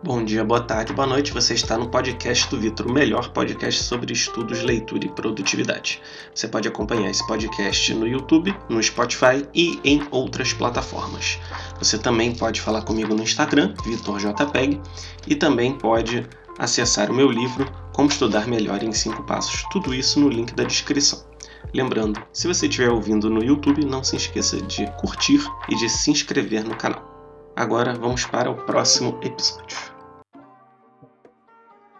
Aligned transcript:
Bom 0.00 0.24
dia, 0.24 0.44
boa 0.44 0.60
tarde, 0.60 0.92
boa 0.92 1.08
noite. 1.08 1.32
Você 1.32 1.54
está 1.54 1.76
no 1.76 1.88
podcast 1.88 2.48
do 2.48 2.56
Vitor, 2.56 2.86
o 2.86 2.92
melhor 2.92 3.30
podcast 3.30 3.82
sobre 3.82 4.12
estudos, 4.12 4.62
leitura 4.62 5.04
e 5.04 5.08
produtividade. 5.08 6.00
Você 6.32 6.46
pode 6.46 6.68
acompanhar 6.68 7.10
esse 7.10 7.26
podcast 7.26 7.92
no 7.94 8.06
YouTube, 8.06 8.56
no 8.68 8.80
Spotify 8.80 9.44
e 9.52 9.80
em 9.82 10.06
outras 10.12 10.52
plataformas. 10.52 11.40
Você 11.80 11.98
também 11.98 12.32
pode 12.32 12.60
falar 12.60 12.82
comigo 12.82 13.12
no 13.12 13.24
Instagram, 13.24 13.74
VitorJPEG, 13.84 14.80
e 15.26 15.34
também 15.34 15.76
pode 15.76 16.24
acessar 16.56 17.10
o 17.10 17.14
meu 17.14 17.28
livro 17.28 17.68
Como 17.92 18.08
Estudar 18.08 18.46
Melhor 18.46 18.84
em 18.84 18.92
5 18.92 19.24
Passos. 19.24 19.64
Tudo 19.72 19.92
isso 19.92 20.20
no 20.20 20.28
link 20.28 20.54
da 20.54 20.62
descrição. 20.62 21.26
Lembrando, 21.74 22.22
se 22.32 22.46
você 22.46 22.66
estiver 22.68 22.88
ouvindo 22.88 23.28
no 23.28 23.42
YouTube, 23.42 23.84
não 23.84 24.04
se 24.04 24.14
esqueça 24.14 24.62
de 24.62 24.86
curtir 24.92 25.44
e 25.68 25.74
de 25.74 25.88
se 25.88 26.12
inscrever 26.12 26.62
no 26.62 26.76
canal. 26.76 27.17
Agora 27.58 27.92
vamos 27.92 28.24
para 28.24 28.48
o 28.48 28.54
próximo 28.54 29.18
episódio. 29.20 29.76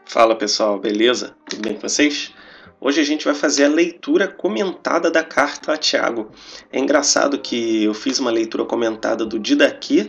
Fala 0.06 0.36
pessoal, 0.36 0.78
beleza? 0.78 1.34
Tudo 1.50 1.62
bem 1.62 1.74
com 1.74 1.80
vocês? 1.80 2.32
Hoje 2.80 3.00
a 3.00 3.04
gente 3.04 3.24
vai 3.24 3.34
fazer 3.34 3.64
a 3.64 3.68
leitura 3.68 4.28
comentada 4.28 5.10
da 5.10 5.24
carta 5.24 5.72
a 5.72 5.76
Tiago. 5.76 6.30
É 6.70 6.78
engraçado 6.78 7.40
que 7.40 7.82
eu 7.82 7.92
fiz 7.92 8.20
uma 8.20 8.30
leitura 8.30 8.64
comentada 8.64 9.26
do 9.26 9.36
Didaqui, 9.36 10.08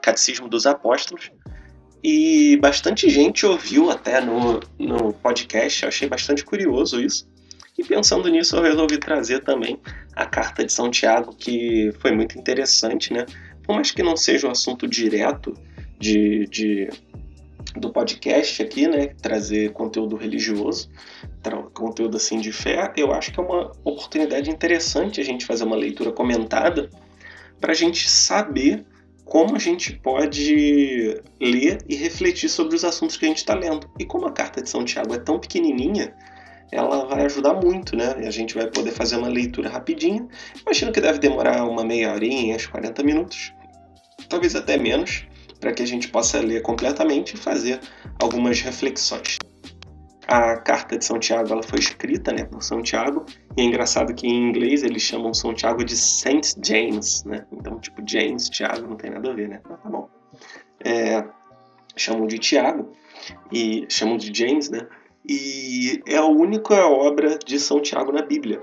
Catecismo 0.00 0.48
dos 0.48 0.64
Apóstolos, 0.64 1.30
e 2.02 2.56
bastante 2.56 3.10
gente 3.10 3.44
ouviu 3.44 3.90
até 3.90 4.18
no, 4.18 4.60
no 4.78 5.12
podcast, 5.12 5.82
eu 5.82 5.88
achei 5.90 6.08
bastante 6.08 6.42
curioso 6.42 6.98
isso. 7.02 7.28
E 7.76 7.84
pensando 7.84 8.30
nisso, 8.30 8.56
eu 8.56 8.62
resolvi 8.62 8.96
trazer 8.96 9.40
também 9.44 9.78
a 10.14 10.24
carta 10.24 10.64
de 10.64 10.72
São 10.72 10.90
Tiago, 10.90 11.36
que 11.36 11.92
foi 12.00 12.12
muito 12.12 12.38
interessante, 12.38 13.12
né? 13.12 13.26
Por 13.66 13.74
mais 13.74 13.90
que 13.90 14.02
não 14.02 14.16
seja 14.16 14.46
um 14.46 14.50
assunto 14.50 14.86
direto 14.86 15.54
de, 15.98 16.46
de 16.46 16.88
do 17.74 17.92
podcast 17.92 18.62
aqui, 18.62 18.86
né, 18.86 19.08
trazer 19.20 19.72
conteúdo 19.72 20.16
religioso, 20.16 20.88
conteúdo 21.74 22.16
assim 22.16 22.40
de 22.40 22.52
fé, 22.52 22.92
eu 22.96 23.12
acho 23.12 23.32
que 23.32 23.38
é 23.38 23.42
uma 23.42 23.72
oportunidade 23.84 24.50
interessante 24.50 25.20
a 25.20 25.24
gente 25.24 25.44
fazer 25.44 25.64
uma 25.64 25.76
leitura 25.76 26.10
comentada 26.12 26.90
para 27.60 27.72
a 27.72 27.74
gente 27.74 28.08
saber 28.08 28.84
como 29.24 29.56
a 29.56 29.58
gente 29.58 29.92
pode 29.92 31.20
ler 31.40 31.78
e 31.88 31.96
refletir 31.96 32.48
sobre 32.48 32.76
os 32.76 32.84
assuntos 32.84 33.16
que 33.16 33.24
a 33.24 33.28
gente 33.28 33.38
está 33.38 33.54
lendo. 33.54 33.90
E 33.98 34.04
como 34.04 34.26
a 34.26 34.32
carta 34.32 34.62
de 34.62 34.70
São 34.70 34.84
Tiago 34.84 35.14
é 35.14 35.18
tão 35.18 35.38
pequenininha, 35.38 36.14
ela 36.70 37.04
vai 37.06 37.24
ajudar 37.24 37.54
muito, 37.54 37.96
né? 37.96 38.14
A 38.24 38.30
gente 38.30 38.54
vai 38.54 38.68
poder 38.68 38.92
fazer 38.92 39.16
uma 39.16 39.28
leitura 39.28 39.68
rapidinha. 39.68 40.26
Imagino 40.62 40.92
que 40.92 41.00
deve 41.00 41.18
demorar 41.18 41.64
uma 41.64 41.84
meia 41.84 42.12
horinha, 42.12 42.54
uns 42.54 42.66
40 42.66 43.02
minutos 43.02 43.52
talvez 44.28 44.54
até 44.54 44.76
menos, 44.76 45.26
para 45.60 45.72
que 45.72 45.82
a 45.82 45.86
gente 45.86 46.08
possa 46.08 46.40
ler 46.40 46.62
completamente 46.62 47.34
e 47.34 47.36
fazer 47.36 47.80
algumas 48.20 48.60
reflexões. 48.60 49.38
A 50.28 50.56
carta 50.56 50.98
de 50.98 51.04
São 51.04 51.20
Tiago 51.20 51.52
ela 51.52 51.62
foi 51.62 51.78
escrita 51.78 52.32
né, 52.32 52.44
por 52.44 52.62
São 52.62 52.82
Tiago, 52.82 53.24
e 53.56 53.62
é 53.62 53.64
engraçado 53.64 54.12
que 54.12 54.26
em 54.26 54.48
inglês 54.48 54.82
eles 54.82 55.02
chamam 55.02 55.32
São 55.32 55.54
Tiago 55.54 55.84
de 55.84 55.96
Saint 55.96 56.44
James, 56.64 57.24
né? 57.24 57.46
Então, 57.52 57.78
tipo, 57.78 58.02
James, 58.06 58.48
Tiago, 58.48 58.88
não 58.88 58.96
tem 58.96 59.10
nada 59.10 59.30
a 59.30 59.34
ver, 59.34 59.48
né? 59.48 59.60
Mas 59.68 59.80
tá 59.80 59.88
bom. 59.88 60.08
É, 60.84 61.24
chamam 61.96 62.26
de 62.26 62.38
Tiago, 62.38 62.92
e 63.52 63.86
chamam 63.88 64.16
de 64.16 64.36
James, 64.36 64.68
né? 64.68 64.86
E 65.28 66.02
é 66.06 66.16
a 66.16 66.24
única 66.24 66.86
obra 66.86 67.38
de 67.38 67.58
São 67.58 67.80
Tiago 67.80 68.12
na 68.12 68.22
Bíblia. 68.22 68.62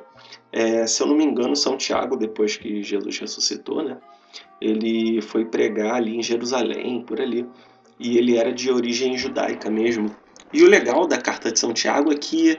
É, 0.54 0.86
se 0.86 1.02
eu 1.02 1.08
não 1.08 1.16
me 1.16 1.26
engano, 1.26 1.56
São 1.56 1.76
Tiago, 1.76 2.16
depois 2.16 2.56
que 2.56 2.84
Jesus 2.84 3.18
ressuscitou, 3.18 3.84
né? 3.84 3.98
ele 4.64 5.22
foi 5.22 5.46
pregar 5.46 5.96
ali 5.96 6.16
em 6.16 6.24
Jerusalém, 6.24 7.02
por 7.02 7.20
ali. 7.20 7.46
E 8.00 8.18
ele 8.18 8.38
era 8.38 8.52
de 8.52 8.72
origem 8.72 9.18
judaica 9.18 9.70
mesmo. 9.70 10.16
E 10.54 10.64
o 10.64 10.68
legal 10.68 11.06
da 11.06 11.18
carta 11.18 11.52
de 11.52 11.60
São 11.60 11.74
Tiago 11.74 12.12
é 12.12 12.16
que, 12.16 12.58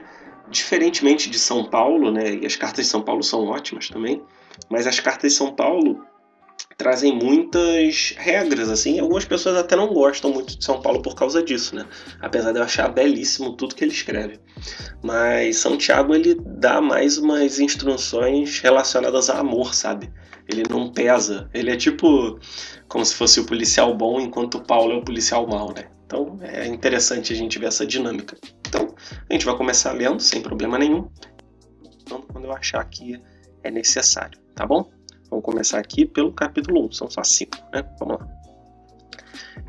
diferentemente 0.49 1.29
de 1.29 1.39
São 1.39 1.65
Paulo, 1.65 2.11
né, 2.11 2.35
e 2.35 2.45
as 2.45 2.55
cartas 2.55 2.85
de 2.85 2.91
São 2.91 3.01
Paulo 3.01 3.23
são 3.23 3.45
ótimas 3.45 3.89
também, 3.89 4.21
mas 4.69 4.85
as 4.85 4.99
cartas 4.99 5.31
de 5.31 5.37
São 5.37 5.53
Paulo 5.53 6.05
trazem 6.77 7.15
muitas 7.15 8.13
regras, 8.17 8.69
assim. 8.69 8.99
Algumas 8.99 9.25
pessoas 9.25 9.57
até 9.57 9.75
não 9.75 9.93
gostam 9.93 10.31
muito 10.31 10.57
de 10.57 10.63
São 10.63 10.81
Paulo 10.81 11.01
por 11.01 11.15
causa 11.15 11.41
disso, 11.41 11.75
né? 11.75 11.85
Apesar 12.21 12.51
de 12.51 12.59
eu 12.59 12.63
achar 12.63 12.89
belíssimo 12.89 13.55
tudo 13.55 13.75
que 13.75 13.83
ele 13.83 13.91
escreve. 13.91 14.39
Mas 15.03 15.57
São 15.57 15.77
Tiago, 15.77 16.13
ele 16.13 16.35
dá 16.35 16.81
mais 16.81 17.17
umas 17.17 17.59
instruções 17.59 18.59
relacionadas 18.59 19.29
a 19.29 19.39
amor, 19.39 19.73
sabe? 19.73 20.11
Ele 20.47 20.63
não 20.69 20.91
pesa. 20.91 21.49
Ele 21.53 21.71
é 21.71 21.75
tipo 21.75 22.39
como 22.87 23.05
se 23.05 23.15
fosse 23.15 23.39
o 23.39 23.45
policial 23.45 23.95
bom, 23.95 24.19
enquanto 24.19 24.61
Paulo 24.61 24.93
é 24.93 24.97
o 24.97 25.03
policial 25.03 25.47
mau, 25.47 25.73
né? 25.73 25.89
Então 26.05 26.37
é 26.41 26.67
interessante 26.67 27.33
a 27.33 27.35
gente 27.35 27.57
ver 27.57 27.67
essa 27.67 27.85
dinâmica. 27.85 28.37
Então 28.67 28.93
a 29.29 29.33
gente 29.33 29.45
vai 29.45 29.55
começar 29.55 29.91
lendo 29.91 30.21
sem 30.21 30.41
problema 30.41 30.77
nenhum, 30.77 31.09
quando 32.31 32.45
eu 32.45 32.53
achar 32.53 32.83
que 32.85 33.19
é 33.63 33.71
necessário, 33.71 34.39
tá 34.53 34.65
bom? 34.65 34.94
Vamos 35.35 35.43
começar 35.43 35.79
aqui 35.79 36.05
pelo 36.05 36.31
capítulo 36.31 36.85
1, 36.85 36.93
são 36.93 37.09
só 37.09 37.21
cinco, 37.21 37.57
né? 37.73 37.83
Vamos 37.99 38.19
lá. 38.19 38.27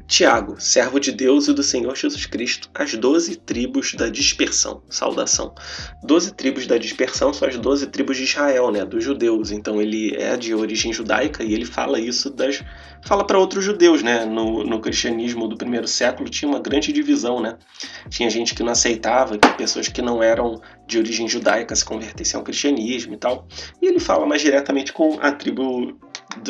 Tiago, 0.06 0.60
servo 0.60 1.00
de 1.00 1.10
Deus 1.10 1.48
e 1.48 1.52
do 1.52 1.62
Senhor 1.62 1.96
Jesus 1.96 2.26
Cristo, 2.26 2.70
as 2.74 2.94
doze 2.94 3.36
tribos 3.36 3.94
da 3.94 4.08
dispersão. 4.08 4.82
Saudação. 4.88 5.54
Doze 6.04 6.32
tribos 6.32 6.66
da 6.66 6.78
dispersão 6.78 7.32
são 7.32 7.48
as 7.48 7.58
doze 7.58 7.88
tribos 7.88 8.16
de 8.16 8.22
Israel, 8.22 8.70
né, 8.70 8.84
dos 8.84 9.02
judeus. 9.02 9.50
Então 9.50 9.82
ele 9.82 10.14
é 10.14 10.36
de 10.36 10.54
origem 10.54 10.92
judaica 10.92 11.42
e 11.42 11.52
ele 11.52 11.64
fala 11.64 11.98
isso 11.98 12.30
das 12.30 12.62
fala 13.04 13.24
para 13.24 13.38
outros 13.38 13.64
judeus, 13.64 14.02
né? 14.02 14.24
No, 14.24 14.64
no 14.64 14.80
cristianismo 14.80 15.46
do 15.48 15.56
primeiro 15.56 15.86
século 15.86 16.28
tinha 16.28 16.48
uma 16.48 16.60
grande 16.60 16.92
divisão, 16.92 17.40
né? 17.40 17.56
Tinha 18.08 18.28
gente 18.28 18.54
que 18.54 18.62
não 18.62 18.72
aceitava 18.72 19.38
que 19.38 19.48
pessoas 19.54 19.88
que 19.88 20.02
não 20.02 20.22
eram 20.22 20.60
de 20.86 20.98
origem 20.98 21.28
judaica 21.28 21.74
se 21.74 21.84
convertessem 21.84 22.36
ao 22.38 22.44
cristianismo 22.44 23.14
e 23.14 23.16
tal. 23.16 23.46
E 23.80 23.86
ele 23.86 24.00
fala 24.00 24.26
mais 24.26 24.42
diretamente 24.42 24.92
com 24.92 25.18
a 25.20 25.32
tribo 25.32 25.98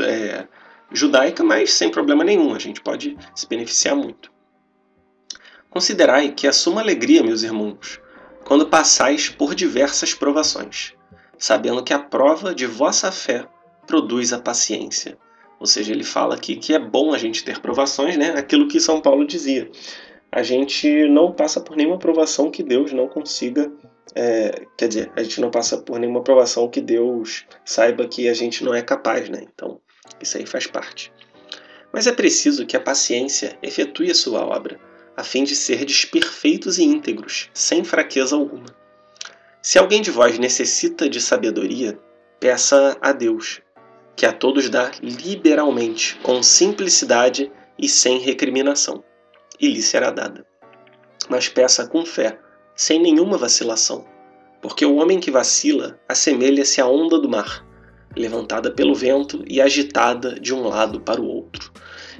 é, 0.00 0.47
judaica, 0.93 1.43
mas 1.43 1.73
sem 1.73 1.91
problema 1.91 2.25
nenhum, 2.25 2.55
a 2.55 2.59
gente 2.59 2.81
pode 2.81 3.17
se 3.35 3.49
beneficiar 3.49 3.97
muito. 3.97 4.31
Considerai 5.71 6.33
que 6.33 6.47
a 6.47 6.53
suma 6.53 6.81
alegria, 6.81 7.23
meus 7.23 7.43
irmãos, 7.43 8.01
quando 8.45 8.69
passais 8.69 9.29
por 9.29 9.55
diversas 9.55 10.15
provações, 10.15 10.95
sabendo 11.39 11.83
que 11.83 11.93
a 11.93 11.99
prova 11.99 12.55
de 12.55 12.67
vossa 12.67 13.13
fé 13.13 13.47
produz 13.87 14.33
a 14.33 14.41
paciência. 14.41 15.19
Ou 15.59 15.67
seja, 15.67 15.93
ele 15.93 16.05
fala 16.05 16.35
aqui 16.35 16.57
que 16.57 16.75
é 16.75 16.79
bom 16.79 17.13
a 17.13 17.19
gente 17.19 17.45
ter 17.45 17.61
provações, 17.61 18.17
né? 18.17 18.31
Aquilo 18.37 18.69
que 18.69 18.81
São 18.81 19.01
Paulo 19.01 19.27
dizia. 19.27 19.71
A 20.31 20.43
gente 20.43 21.09
não 21.09 21.33
passa 21.33 21.61
por 21.61 21.77
nenhuma 21.77 21.99
provação 21.99 22.51
que 22.51 22.63
Deus 22.63 22.93
não 22.93 23.09
consiga. 23.09 23.73
É, 24.15 24.67
quer 24.77 24.89
dizer, 24.89 25.13
a 25.17 25.23
gente 25.23 25.41
não 25.41 25.51
passa 25.51 25.79
por 25.79 25.99
nenhuma 25.99 26.23
provação 26.23 26.69
que 26.69 26.81
Deus 26.81 27.45
saiba 27.65 28.07
que 28.07 28.29
a 28.29 28.35
gente 28.35 28.63
não 28.65 28.75
é 28.75 28.83
capaz, 28.83 29.29
né? 29.29 29.47
Então, 29.53 29.81
isso 30.21 30.37
aí 30.37 30.47
faz 30.47 30.67
parte. 30.67 31.12
Mas 31.93 32.06
é 32.06 32.12
preciso 32.12 32.67
que 32.67 32.77
a 32.77 32.81
paciência 32.81 33.59
efetue 33.62 34.11
a 34.11 34.15
sua 34.15 34.44
obra, 34.44 34.78
a 35.17 35.25
fim 35.25 35.44
de 35.44 35.56
serdes 35.56 36.05
perfeitos 36.05 36.78
e 36.78 36.84
íntegros, 36.84 37.50
sem 37.55 37.83
fraqueza 37.83 38.37
alguma. 38.37 38.67
Se 39.62 39.78
alguém 39.78 40.03
de 40.03 40.11
vós 40.11 40.39
necessita 40.39 41.09
de 41.09 41.21
sabedoria, 41.21 41.99
peça 42.39 42.97
a 43.00 43.12
Deus, 43.12 43.61
que 44.15 44.27
a 44.27 44.33
todos 44.33 44.69
dá 44.69 44.93
liberalmente, 45.03 46.17
com 46.23 46.43
simplicidade 46.43 47.50
e 47.78 47.88
sem 47.88 48.19
recriminação, 48.19 49.03
e 49.59 49.69
lhe 49.69 49.83
será 49.83 50.11
dada. 50.11 50.47
Mas 51.28 51.49
peça 51.49 51.87
com 51.87 52.05
fé, 52.05 52.38
sem 52.75 53.00
nenhuma 53.00 53.38
vacilação, 53.38 54.06
porque 54.61 54.84
o 54.84 54.97
homem 54.97 55.19
que 55.19 55.31
vacila 55.31 55.99
assemelha-se 56.09 56.81
à 56.81 56.87
onda 56.87 57.19
do 57.19 57.28
mar 57.28 57.66
levantada 58.16 58.71
pelo 58.71 58.94
vento 58.94 59.44
e 59.47 59.60
agitada 59.60 60.41
de 60.41 60.54
um 60.54 60.66
lado 60.66 61.00
para 61.00 61.21
o 61.21 61.27
outro. 61.27 61.71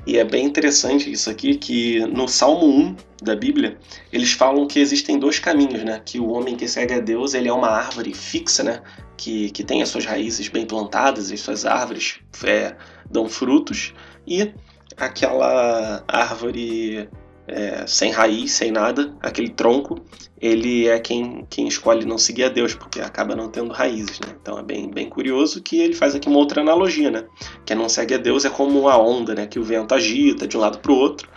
E 0.07 0.19
é 0.19 0.25
bem 0.25 0.45
interessante 0.45 1.11
isso 1.11 1.29
aqui, 1.29 1.57
que 1.57 1.99
no 2.07 2.29
Salmo 2.29 2.67
1 2.67 2.97
da 3.23 3.35
Bíblia, 3.35 3.77
eles 4.13 4.31
falam 4.31 4.67
que 4.67 4.79
existem 4.79 5.19
dois 5.19 5.41
caminhos, 5.41 5.83
né? 5.83 6.01
Que 6.05 6.21
o 6.21 6.29
homem 6.29 6.55
que 6.55 6.69
segue 6.69 6.95
a 6.95 7.01
Deus, 7.01 7.35
ele 7.35 7.49
é 7.49 7.53
uma 7.53 7.69
árvore 7.69 8.15
fixa, 8.15 8.63
né? 8.63 8.83
Que, 9.17 9.51
que 9.51 9.65
tem 9.65 9.83
as 9.83 9.89
suas 9.89 10.05
raízes 10.05 10.49
bem 10.49 10.65
plantadas, 10.65 11.33
as 11.33 11.41
suas 11.41 11.67
árvores 11.67 12.21
é, 12.45 12.77
dão 13.11 13.29
frutos, 13.29 13.95
e 14.25 14.53
aquela 14.97 16.05
árvore 16.07 17.09
é, 17.49 17.87
sem 17.87 18.11
raiz, 18.11 18.53
sem 18.53 18.71
nada, 18.71 19.15
aquele 19.21 19.49
tronco, 19.49 20.01
ele 20.41 20.87
é 20.87 20.99
quem, 20.99 21.47
quem 21.49 21.67
escolhe 21.67 22.05
não 22.05 22.19
seguir 22.19 22.45
a 22.45 22.49
Deus, 22.49 22.75
porque 22.75 23.01
acaba 23.01 23.35
não 23.35 23.49
tendo 23.49 23.73
raízes, 23.73 24.21
né? 24.21 24.35
Então 24.41 24.59
é 24.59 24.63
bem, 24.63 24.91
bem 24.91 25.09
curioso 25.09 25.63
que 25.63 25.79
ele 25.81 25.95
faz 25.95 26.15
aqui 26.15 26.29
uma 26.29 26.39
outra 26.39 26.61
analogia, 26.61 27.11
né? 27.11 27.25
Quem 27.65 27.77
não 27.77 27.89
segue 27.89 28.15
a 28.15 28.19
Deus 28.19 28.45
é 28.45 28.51
como 28.51 28.89
a 28.89 28.99
onda, 28.99 29.35
né? 29.35 29.47
Que 29.47 29.59
o 29.59 29.65
vento 29.65 29.95
agita 29.95 30.47
de 30.47 30.57
um 30.57 30.61
lado 30.61 30.79
para 30.79 30.93
o 30.93 30.97
outro 30.97 31.29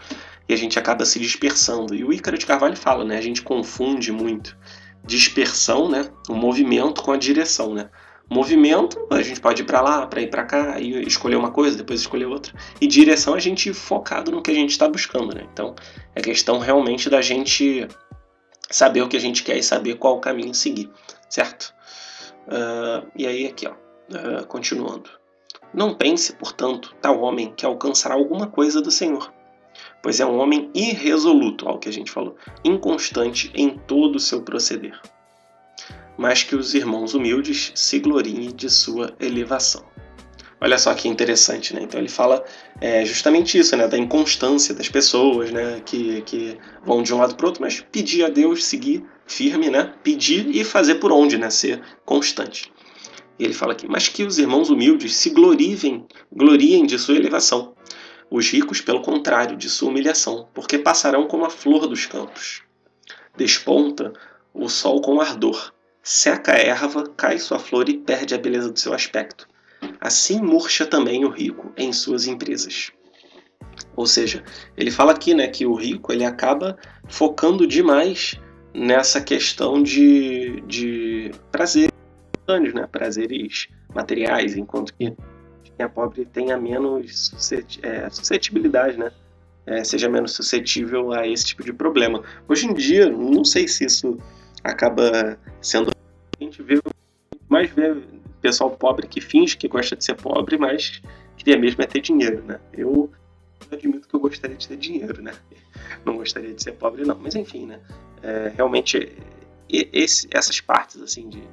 e 0.48 0.54
a 0.54 0.58
gente 0.58 0.80
acaba 0.80 1.06
se 1.06 1.20
dispersando. 1.20 1.96
E 1.96 2.04
o 2.04 2.12
Ícaro 2.12 2.38
de 2.38 2.46
Carvalho 2.46 2.76
fala, 2.76 3.06
né? 3.06 3.18
A 3.18 3.22
gente 3.22 3.42
confunde 3.42 4.12
muito 4.12 4.58
dispersão, 5.06 5.90
né? 5.90 6.10
O 6.28 6.34
movimento 6.34 7.02
com 7.02 7.12
a 7.12 7.18
direção, 7.18 7.74
né? 7.74 7.90
Movimento, 8.30 9.08
a 9.10 9.24
gente 9.24 9.42
pode 9.42 9.64
ir 9.64 9.66
para 9.66 9.82
lá, 9.82 10.06
para 10.06 10.22
ir 10.22 10.30
para 10.30 10.46
cá, 10.46 10.80
e 10.80 11.02
escolher 11.08 11.36
uma 11.36 11.50
coisa, 11.50 11.76
depois 11.76 12.00
escolher 12.00 12.26
outra. 12.26 12.54
E 12.80 12.86
direção, 12.86 13.34
a 13.34 13.40
gente 13.40 13.74
focado 13.74 14.32
no 14.32 14.40
que 14.40 14.52
a 14.52 14.54
gente 14.54 14.70
está 14.70 14.88
buscando, 14.88 15.34
né? 15.34 15.48
Então, 15.52 15.74
é 16.14 16.22
questão 16.22 16.60
realmente 16.60 17.10
da 17.10 17.24
gente 17.24 17.88
saber 18.70 19.02
o 19.02 19.08
que 19.08 19.18
a 19.18 19.20
gente 19.20 19.42
quer 19.42 19.58
e 19.58 19.64
saber 19.64 19.96
qual 19.96 20.20
caminho 20.20 20.54
seguir, 20.54 20.92
certo? 21.28 21.74
Uh, 22.48 23.10
e 23.16 23.26
aí, 23.26 23.48
aqui, 23.48 23.68
ó, 23.68 23.72
uh, 23.72 24.46
continuando. 24.46 25.10
Não 25.74 25.96
pense, 25.96 26.34
portanto, 26.34 26.96
tal 27.02 27.22
homem 27.22 27.52
que 27.58 27.66
alcançará 27.66 28.14
alguma 28.14 28.46
coisa 28.46 28.80
do 28.80 28.92
Senhor, 28.92 29.34
pois 30.04 30.20
é 30.20 30.26
um 30.26 30.38
homem 30.38 30.70
irresoluto, 30.76 31.68
ao 31.68 31.80
que 31.80 31.90
a 31.90 31.94
gente 31.94 32.12
falou, 32.12 32.36
inconstante 32.64 33.52
em 33.56 33.70
todo 33.70 34.18
o 34.18 34.20
seu 34.20 34.44
proceder 34.44 35.00
mas 36.20 36.44
que 36.44 36.54
os 36.54 36.74
irmãos 36.74 37.14
humildes 37.14 37.72
se 37.74 37.98
gloriem 37.98 38.54
de 38.54 38.70
sua 38.70 39.16
elevação. 39.22 39.86
Olha 40.60 40.78
só 40.78 40.94
que 40.94 41.08
interessante, 41.08 41.74
né? 41.74 41.82
Então 41.82 41.98
ele 41.98 42.10
fala 42.10 42.44
é, 42.82 43.06
justamente 43.06 43.58
isso, 43.58 43.78
né? 43.78 43.88
Da 43.88 43.98
inconstância 43.98 44.76
das 44.76 44.90
pessoas, 44.90 45.50
né? 45.50 45.82
Que, 45.86 46.22
que 46.24 46.58
vão 46.84 47.02
de 47.02 47.14
um 47.14 47.20
lado 47.20 47.36
para 47.36 47.46
o 47.46 47.48
outro, 47.48 47.62
mas 47.62 47.80
pedir 47.90 48.26
a 48.26 48.28
Deus, 48.28 48.66
seguir 48.66 49.02
firme, 49.26 49.70
né? 49.70 49.94
Pedir 50.04 50.54
e 50.54 50.66
fazer 50.66 50.96
por 50.96 51.14
onde, 51.14 51.38
né? 51.38 51.50
Ser 51.50 51.82
constante. 52.04 52.70
E 53.40 53.46
ele 53.46 53.54
fala 53.54 53.72
aqui, 53.72 53.88
mas 53.88 54.10
que 54.10 54.24
os 54.24 54.38
irmãos 54.38 54.70
humildes 54.70 55.16
se 55.16 55.30
gloriem, 55.30 56.06
gloriem 56.30 56.86
de 56.86 57.00
sua 57.00 57.16
elevação. 57.16 57.74
Os 58.30 58.50
ricos, 58.50 58.82
pelo 58.82 59.02
contrário, 59.02 59.56
de 59.56 59.70
sua 59.70 59.88
humilhação, 59.88 60.50
porque 60.54 60.78
passarão 60.78 61.30
como 61.30 61.46
a 61.46 61.50
flor 61.50 61.88
dos 61.88 62.06
campos. 62.06 62.62
Desponta 63.38 64.12
o 64.54 64.68
sol 64.68 65.00
com 65.00 65.22
ardor, 65.22 65.72
Seca 66.12 66.54
a 66.54 66.58
erva, 66.58 67.08
cai 67.16 67.38
sua 67.38 67.60
flor 67.60 67.88
e 67.88 67.96
perde 67.96 68.34
a 68.34 68.38
beleza 68.40 68.72
do 68.72 68.80
seu 68.80 68.96
aspecto. 68.96 69.48
Assim 70.02 70.42
murcha 70.42 70.84
também 70.88 71.24
o 71.24 71.30
rico 71.30 71.72
em 71.78 71.94
suas 71.94 72.26
empresas. 72.26 72.92
Ou 73.96 74.08
seja, 74.08 74.44
ele 74.76 74.90
fala 74.90 75.12
aqui 75.12 75.36
né, 75.36 75.48
que 75.48 75.68
o 75.68 75.76
rico 75.76 76.12
ele 76.12 76.26
acaba 76.26 76.76
focando 77.08 77.68
demais 77.68 78.42
nessa 78.74 79.22
questão 79.22 79.84
de, 79.84 80.62
de 80.62 81.30
prazeres, 81.52 81.94
né, 82.74 82.88
prazeres 82.92 83.68
materiais, 83.94 84.58
enquanto 84.58 84.96
que 84.96 85.14
quem 85.64 85.76
é 85.78 85.88
pobre 85.88 86.26
tenha 86.26 86.58
menos 86.58 87.32
é, 87.84 88.10
suscetibilidade, 88.10 88.98
né? 88.98 89.12
É, 89.64 89.84
seja 89.84 90.10
menos 90.10 90.32
suscetível 90.32 91.14
a 91.14 91.28
esse 91.28 91.46
tipo 91.46 91.64
de 91.64 91.72
problema. 91.72 92.24
Hoje 92.48 92.66
em 92.66 92.74
dia, 92.74 93.08
não 93.12 93.46
sei 93.46 93.68
se 93.68 93.86
isso 93.86 94.18
acaba 94.64 95.38
sendo 95.62 95.99
a 96.40 96.44
gente 96.44 96.62
vê 96.62 96.82
mais 97.48 97.72
vê 97.72 97.96
pessoal 98.42 98.72
pobre 98.72 99.08
que 99.08 99.20
finge 99.20 99.58
que 99.58 99.68
gosta 99.68 99.96
de 99.96 100.04
ser 100.04 100.16
pobre, 100.16 100.58
mas 100.58 101.02
queria 101.38 101.58
mesmo 101.58 101.82
é 101.82 101.88
ter 101.88 102.02
dinheiro, 102.02 102.44
né? 102.44 102.60
Eu 102.74 103.12
admito 103.72 104.08
que 104.08 104.16
eu 104.16 104.20
gostaria 104.20 104.56
de 104.56 104.68
ter 104.68 104.78
dinheiro, 104.78 105.22
né? 105.22 105.34
Não 106.06 106.18
gostaria 106.18 106.54
de 106.54 106.62
ser 106.62 106.74
pobre, 106.74 107.04
não. 107.04 107.18
Mas 107.20 107.36
enfim, 107.36 107.66
né? 107.66 107.80
É, 108.22 108.52
realmente, 108.56 109.18
esse, 109.70 110.28
essas 110.32 110.62
partes, 110.62 111.02
assim, 111.02 111.30
de, 111.30 111.44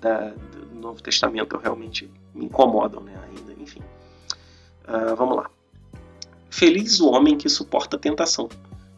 da, 0.00 0.30
do 0.30 0.74
Novo 0.74 1.02
Testamento 1.02 1.56
realmente 1.56 2.10
me 2.34 2.44
incomodam, 2.46 3.02
né? 3.02 3.14
Ainda, 3.28 3.52
enfim. 3.60 3.80
Uh, 4.86 5.14
vamos 5.16 5.36
lá. 5.36 5.50
Feliz 6.50 7.00
o 7.00 7.10
homem 7.10 7.36
que 7.36 7.48
suporta 7.48 7.96
a 7.96 7.98
tentação, 7.98 8.48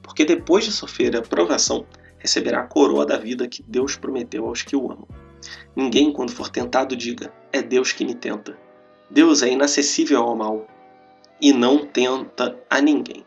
porque 0.02 0.24
depois 0.24 0.64
de 0.64 0.72
sofrer 0.72 1.16
a 1.16 1.22
provação, 1.22 1.86
receberá 2.18 2.60
a 2.60 2.66
coroa 2.66 3.06
da 3.06 3.16
vida 3.16 3.48
que 3.48 3.62
Deus 3.62 3.96
prometeu 3.96 4.46
aos 4.46 4.62
que 4.62 4.76
o 4.76 4.90
amam. 4.90 5.08
Ninguém, 5.74 6.12
quando 6.12 6.32
for 6.32 6.48
tentado, 6.48 6.96
diga: 6.96 7.32
É 7.52 7.62
Deus 7.62 7.92
que 7.92 8.04
me 8.04 8.14
tenta. 8.14 8.58
Deus 9.10 9.42
é 9.42 9.48
inacessível 9.48 10.22
ao 10.22 10.34
mal 10.34 10.66
e 11.40 11.52
não 11.52 11.86
tenta 11.86 12.58
a 12.68 12.80
ninguém. 12.80 13.24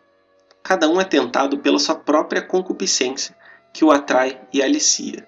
Cada 0.61 0.89
um 0.89 0.99
é 0.99 1.05
tentado 1.05 1.59
pela 1.59 1.79
sua 1.79 1.95
própria 1.95 2.41
concupiscência, 2.41 3.35
que 3.73 3.85
o 3.85 3.91
atrai 3.91 4.41
e 4.51 4.61
alicia. 4.61 5.27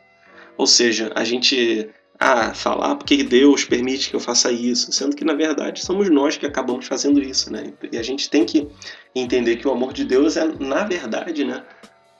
Ou 0.57 0.67
seja, 0.67 1.11
a 1.15 1.23
gente 1.23 1.89
ah, 2.19 2.53
falar 2.53 2.95
porque 2.95 3.23
Deus 3.23 3.65
permite 3.65 4.09
que 4.09 4.15
eu 4.15 4.19
faça 4.19 4.51
isso, 4.51 4.91
sendo 4.91 5.15
que 5.15 5.25
na 5.25 5.33
verdade 5.33 5.83
somos 5.83 6.09
nós 6.09 6.37
que 6.37 6.45
acabamos 6.45 6.85
fazendo 6.85 7.19
isso, 7.19 7.51
né? 7.51 7.73
E 7.91 7.97
a 7.97 8.03
gente 8.03 8.29
tem 8.29 8.45
que 8.45 8.67
entender 9.15 9.55
que 9.55 9.67
o 9.67 9.71
amor 9.71 9.93
de 9.93 10.05
Deus 10.05 10.37
é, 10.37 10.45
na 10.59 10.83
verdade, 10.83 11.43
né, 11.43 11.63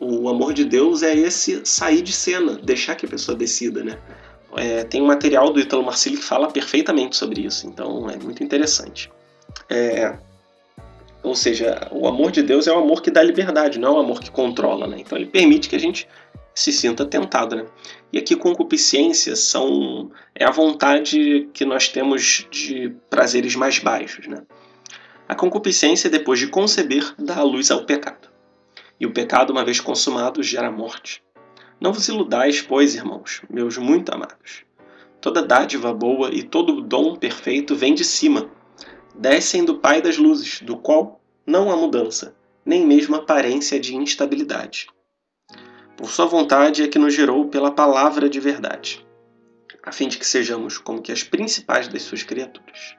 o 0.02 0.28
amor 0.28 0.52
de 0.52 0.66
Deus 0.66 1.04
é 1.04 1.16
esse 1.16 1.62
sair 1.64 2.02
de 2.02 2.12
cena, 2.12 2.54
deixar 2.54 2.96
que 2.96 3.06
a 3.06 3.10
pessoa 3.10 3.38
decida, 3.38 3.84
né? 3.84 4.00
É, 4.58 4.84
tem 4.84 5.00
um 5.00 5.06
material 5.06 5.54
do 5.54 5.60
Italo 5.60 5.84
Marcilli 5.84 6.18
que 6.18 6.24
fala 6.24 6.52
perfeitamente 6.52 7.16
sobre 7.16 7.46
isso, 7.46 7.68
então 7.68 8.10
é 8.10 8.18
muito 8.18 8.44
interessante. 8.44 9.12
É, 9.70 10.18
ou 11.22 11.36
seja, 11.36 11.88
o 11.92 12.08
amor 12.08 12.32
de 12.32 12.42
Deus 12.42 12.68
é 12.68 12.74
o 12.74 12.80
amor 12.80 13.04
que 13.04 13.12
dá 13.12 13.22
liberdade, 13.22 13.80
não 13.80 13.90
é 13.90 13.98
o 13.98 14.00
amor 14.00 14.20
que 14.20 14.32
controla, 14.32 14.88
né? 14.88 14.98
Então 15.00 15.16
ele 15.16 15.28
permite 15.28 15.70
que 15.70 15.76
a 15.76 15.80
gente 15.80 16.08
se 16.54 16.74
sinta 16.74 17.06
tentado, 17.06 17.56
né? 17.56 17.66
E 18.12 18.18
aqui 18.18 18.36
concupiscência 18.36 19.36
são 19.36 20.12
é 20.34 20.44
a 20.44 20.52
vontade 20.52 21.48
que 21.54 21.64
nós 21.64 21.88
temos 21.88 22.48
de 22.50 22.92
prazeres 23.08 23.56
mais 23.56 23.78
baixos, 23.78 24.28
né? 24.28 24.42
A 25.30 25.36
concupiscência, 25.36 26.10
depois 26.10 26.40
de 26.40 26.48
conceber, 26.48 27.14
dá 27.20 27.38
a 27.38 27.44
luz 27.44 27.70
ao 27.70 27.86
pecado 27.86 28.31
e 29.02 29.06
o 29.08 29.12
pecado, 29.12 29.50
uma 29.50 29.66
vez 29.66 29.80
consumado, 29.80 30.44
gera 30.44 30.70
morte. 30.70 31.24
Não 31.80 31.92
vos 31.92 32.08
iludais, 32.08 32.62
pois, 32.62 32.94
irmãos, 32.94 33.42
meus 33.50 33.76
muito 33.76 34.14
amados. 34.14 34.64
Toda 35.20 35.42
dádiva 35.42 35.92
boa 35.92 36.30
e 36.32 36.44
todo 36.44 36.84
dom 36.84 37.16
perfeito 37.16 37.76
vem 37.76 37.96
de 37.96 38.06
cima, 38.06 38.52
descem 39.16 39.66
do 39.66 39.80
Pai 39.80 40.04
das 40.04 40.18
luzes, 40.18 40.62
do 40.62 40.78
qual 40.78 41.20
não 41.48 41.72
há 41.72 41.76
mudança, 41.76 42.36
nem 42.64 42.86
mesmo 42.86 43.16
aparência 43.16 43.80
de 43.80 43.96
instabilidade. 43.96 44.88
Por 45.98 46.12
sua 46.12 46.28
vontade 46.28 46.84
é 46.84 46.88
que 46.88 47.00
nos 47.00 47.16
gerou 47.16 47.48
pela 47.48 47.72
palavra 47.72 48.30
de 48.30 48.40
verdade, 48.40 49.04
a 49.82 49.92
fim 49.92 50.08
de 50.08 50.20
que 50.20 50.28
sejamos 50.28 50.78
como 50.78 51.02
que 51.02 51.12
as 51.12 51.24
principais 51.24 51.88
das 51.88 52.04
suas 52.04 52.22
criaturas. 52.22 52.96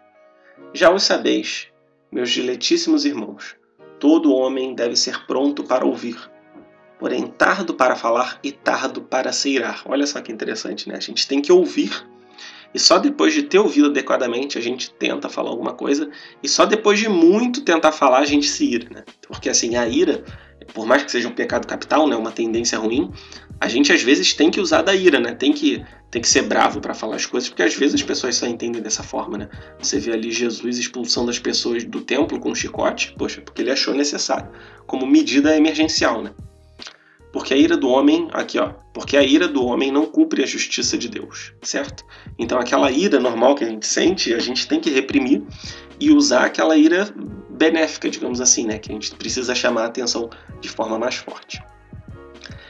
Já 0.74 0.92
os 0.92 1.04
sabeis, 1.04 1.68
meus 2.10 2.30
diletíssimos 2.30 3.04
irmãos, 3.04 3.56
Todo 4.02 4.34
homem 4.34 4.74
deve 4.74 4.96
ser 4.96 5.24
pronto 5.28 5.62
para 5.62 5.86
ouvir, 5.86 6.18
porém 6.98 7.24
tardo 7.28 7.72
para 7.72 7.94
falar 7.94 8.40
e 8.42 8.50
tardo 8.50 9.02
para 9.02 9.30
se 9.30 9.50
irar. 9.50 9.80
Olha 9.84 10.04
só 10.08 10.20
que 10.20 10.32
interessante, 10.32 10.88
né? 10.88 10.96
A 10.96 11.00
gente 11.00 11.28
tem 11.28 11.40
que 11.40 11.52
ouvir 11.52 12.04
e 12.74 12.80
só 12.80 12.98
depois 12.98 13.32
de 13.32 13.44
ter 13.44 13.60
ouvido 13.60 13.90
adequadamente 13.90 14.58
a 14.58 14.60
gente 14.60 14.90
tenta 14.94 15.28
falar 15.28 15.50
alguma 15.50 15.74
coisa 15.74 16.10
e 16.42 16.48
só 16.48 16.66
depois 16.66 16.98
de 16.98 17.08
muito 17.08 17.62
tentar 17.62 17.92
falar 17.92 18.18
a 18.18 18.24
gente 18.24 18.48
se 18.48 18.64
ira, 18.64 18.88
né? 18.90 19.04
Porque 19.28 19.48
assim, 19.48 19.76
a 19.76 19.86
ira, 19.86 20.24
por 20.72 20.86
mais 20.86 21.02
que 21.02 21.10
seja 21.10 21.28
um 21.28 21.32
pecado 21.32 21.66
capital, 21.66 22.06
né, 22.06 22.16
uma 22.16 22.30
tendência 22.30 22.78
ruim, 22.78 23.10
a 23.60 23.68
gente 23.68 23.92
às 23.92 24.02
vezes 24.02 24.34
tem 24.34 24.50
que 24.50 24.60
usar 24.60 24.82
da 24.82 24.94
ira, 24.94 25.20
né? 25.20 25.34
Tem 25.34 25.52
que 25.52 25.84
tem 26.10 26.20
que 26.20 26.28
ser 26.28 26.42
bravo 26.42 26.80
para 26.80 26.92
falar 26.92 27.16
as 27.16 27.24
coisas, 27.24 27.48
porque 27.48 27.62
às 27.62 27.74
vezes 27.74 27.94
as 27.94 28.02
pessoas 28.02 28.36
só 28.36 28.46
entendem 28.46 28.82
dessa 28.82 29.02
forma, 29.02 29.38
né? 29.38 29.48
Você 29.78 29.98
vê 29.98 30.12
ali 30.12 30.30
Jesus 30.30 30.76
expulsando 30.76 31.30
as 31.30 31.38
pessoas 31.38 31.84
do 31.84 32.02
templo 32.02 32.38
com 32.38 32.50
um 32.50 32.54
chicote, 32.54 33.14
poxa, 33.16 33.40
porque 33.40 33.62
ele 33.62 33.70
achou 33.70 33.94
necessário, 33.94 34.50
como 34.86 35.06
medida 35.06 35.56
emergencial, 35.56 36.22
né? 36.22 36.32
Porque 37.32 37.54
a 37.54 37.56
ira 37.56 37.78
do 37.78 37.88
homem, 37.88 38.28
aqui 38.32 38.58
ó, 38.58 38.74
porque 38.92 39.16
a 39.16 39.22
ira 39.22 39.48
do 39.48 39.64
homem 39.64 39.90
não 39.90 40.04
cumpre 40.04 40.42
a 40.42 40.46
justiça 40.46 40.98
de 40.98 41.08
Deus, 41.08 41.54
certo? 41.62 42.04
Então 42.38 42.58
aquela 42.58 42.90
ira 42.90 43.18
normal 43.18 43.54
que 43.54 43.64
a 43.64 43.68
gente 43.68 43.86
sente, 43.86 44.34
a 44.34 44.38
gente 44.38 44.68
tem 44.68 44.78
que 44.78 44.90
reprimir 44.90 45.42
e 45.98 46.10
usar 46.10 46.44
aquela 46.44 46.76
ira 46.76 47.08
benéfica, 47.62 48.10
digamos 48.10 48.40
assim, 48.40 48.66
né? 48.66 48.78
Que 48.78 48.90
a 48.90 48.94
gente 48.94 49.14
precisa 49.14 49.54
chamar 49.54 49.82
a 49.82 49.86
atenção 49.86 50.28
de 50.60 50.68
forma 50.68 50.98
mais 50.98 51.14
forte. 51.14 51.62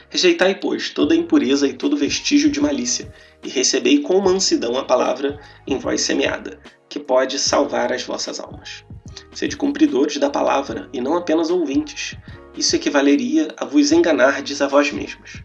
Rejeitai, 0.07 0.59
pois, 0.59 0.91
toda 0.91 1.15
impureza 1.15 1.67
e 1.67 1.73
todo 1.73 1.97
vestígio 1.97 2.51
de 2.51 2.61
malícia, 2.61 3.11
e 3.43 3.49
recebei 3.49 4.01
com 4.01 4.21
mansidão 4.21 4.77
a 4.77 4.85
palavra 4.85 5.39
em 5.65 5.79
voz 5.79 6.01
semeada, 6.01 6.59
que 6.87 6.99
pode 6.99 7.39
salvar 7.39 7.91
as 7.91 8.03
vossas 8.03 8.39
almas. 8.39 8.85
Sede 9.31 9.57
cumpridores 9.57 10.17
da 10.17 10.29
palavra, 10.29 10.87
e 10.93 11.01
não 11.01 11.17
apenas 11.17 11.49
ouvintes. 11.49 12.15
Isso 12.55 12.75
equivaleria 12.75 13.47
a 13.57 13.65
vos 13.65 13.91
enganardes 13.91 14.61
a 14.61 14.67
vós 14.67 14.91
mesmos. 14.91 15.41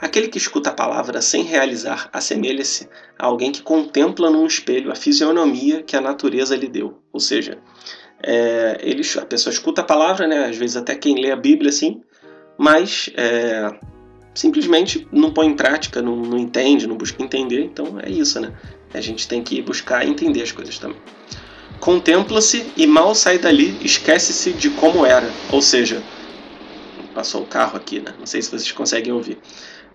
Aquele 0.00 0.26
que 0.26 0.38
escuta 0.38 0.70
a 0.70 0.74
palavra 0.74 1.22
sem 1.22 1.44
realizar 1.44 2.10
assemelha-se 2.12 2.88
a 3.16 3.26
alguém 3.26 3.52
que 3.52 3.62
contempla 3.62 4.28
num 4.28 4.46
espelho 4.46 4.90
a 4.90 4.96
fisionomia 4.96 5.84
que 5.84 5.96
a 5.96 6.00
natureza 6.00 6.56
lhe 6.56 6.68
deu. 6.68 6.98
Ou 7.12 7.20
seja, 7.20 7.58
é, 8.26 9.20
a 9.20 9.26
pessoa 9.26 9.52
escuta 9.52 9.82
a 9.82 9.84
palavra, 9.84 10.26
né, 10.26 10.46
às 10.46 10.56
vezes 10.56 10.76
até 10.76 10.94
quem 10.94 11.20
lê 11.20 11.30
a 11.30 11.36
Bíblia 11.36 11.68
assim, 11.68 12.00
mas 12.56 13.10
é, 13.16 13.70
simplesmente 14.34 15.06
não 15.12 15.32
põe 15.32 15.46
em 15.46 15.54
prática, 15.54 16.02
não, 16.02 16.16
não 16.16 16.38
entende, 16.38 16.86
não 16.86 16.96
busca 16.96 17.22
entender. 17.22 17.64
Então 17.64 17.98
é 18.02 18.10
isso, 18.10 18.40
né? 18.40 18.52
A 18.92 19.00
gente 19.00 19.26
tem 19.28 19.42
que 19.42 19.60
buscar 19.62 20.06
entender 20.06 20.42
as 20.42 20.52
coisas 20.52 20.78
também. 20.78 20.98
Contempla-se 21.80 22.64
e 22.76 22.86
mal 22.86 23.14
sai 23.14 23.38
dali, 23.38 23.76
esquece-se 23.82 24.52
de 24.52 24.70
como 24.70 25.04
era. 25.04 25.28
Ou 25.50 25.60
seja, 25.60 26.02
passou 27.14 27.42
o 27.42 27.46
carro 27.46 27.76
aqui, 27.76 28.00
né? 28.00 28.14
Não 28.18 28.26
sei 28.26 28.40
se 28.42 28.50
vocês 28.50 28.72
conseguem 28.72 29.12
ouvir. 29.12 29.38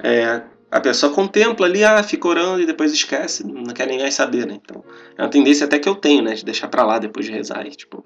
É, 0.01 0.41
a 0.71 0.79
pessoa 0.79 1.11
contempla 1.11 1.65
ali, 1.65 1.83
ah, 1.83 2.01
fica 2.03 2.27
orando 2.27 2.61
e 2.61 2.65
depois 2.65 2.93
esquece, 2.93 3.45
não 3.45 3.73
quer 3.73 3.87
nem 3.87 3.99
mais 3.99 4.13
saber, 4.13 4.45
né? 4.45 4.59
Então, 4.63 4.83
é 5.17 5.23
uma 5.23 5.29
tendência 5.29 5.65
até 5.65 5.79
que 5.79 5.89
eu 5.89 5.95
tenho, 5.95 6.21
né, 6.21 6.35
de 6.35 6.45
deixar 6.45 6.67
para 6.67 6.85
lá 6.85 6.99
depois 6.99 7.25
de 7.25 7.31
rezar 7.31 7.65
e, 7.65 7.71
tipo, 7.71 8.05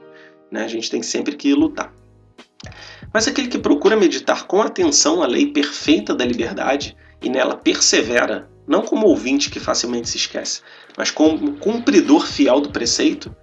né, 0.50 0.64
a 0.64 0.68
gente 0.68 0.90
tem 0.90 1.04
sempre 1.04 1.36
que 1.36 1.54
lutar. 1.54 1.94
Mas 3.14 3.28
aquele 3.28 3.48
que 3.48 3.58
procura 3.58 3.98
meditar 3.98 4.48
com 4.48 4.62
atenção 4.62 5.22
a 5.22 5.28
lei 5.28 5.48
perfeita 5.48 6.16
da 6.16 6.26
liberdade 6.26 6.96
e 7.22 7.30
nela 7.30 7.56
persevera, 7.56 8.50
não 8.66 8.82
como 8.82 9.08
ouvinte 9.08 9.50
que 9.50 9.60
facilmente 9.60 10.10
se 10.10 10.18
esquece, 10.18 10.62
mas 10.98 11.12
como 11.12 11.58
cumpridor 11.58 12.26
fiel 12.26 12.62
do 12.62 12.72
preceito, 12.72 13.36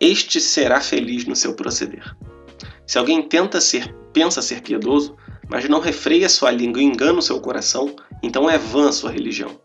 este 0.00 0.40
será 0.40 0.80
feliz 0.80 1.24
no 1.24 1.34
seu 1.34 1.54
proceder. 1.54 2.14
Se 2.88 2.96
alguém 2.96 3.20
tenta 3.20 3.60
ser, 3.60 3.94
pensa 4.14 4.40
ser 4.40 4.62
piedoso, 4.62 5.14
mas 5.46 5.68
não 5.68 5.78
refreia 5.78 6.26
sua 6.26 6.50
língua 6.50 6.80
e 6.80 6.86
engana 6.86 7.18
o 7.18 7.22
seu 7.22 7.38
coração, 7.38 7.94
então 8.22 8.48
é 8.48 8.56
vã 8.56 8.90
sua 8.90 9.10
religião. 9.10 9.60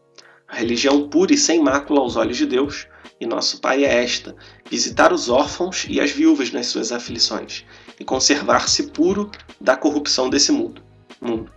A 0.46 0.58
religião 0.58 1.08
pura 1.08 1.34
e 1.34 1.38
sem 1.38 1.63
mácula 1.63 2.01
aos 2.01 2.18
olhos 2.18 2.36
de 2.36 2.46
Deus, 2.46 2.86
e 3.22 3.25
nosso 3.25 3.62
Pai 3.62 3.86
é 3.86 4.03
esta: 4.03 4.36
visitar 4.70 5.13
os 5.13 5.30
órfãos 5.30 5.86
e 5.88 6.01
as 6.01 6.12
viúvas 6.12 6.51
nas 6.51 6.68
suas 6.68 6.92
aflições, 6.92 7.63
e 7.98 8.03
conservar-se 8.03 8.92
puro 8.92 9.32
da 9.60 9.77
corrupção 9.77 10.30
desse 10.30 10.51
mundo. 10.51 10.84
mundo. 11.22 11.50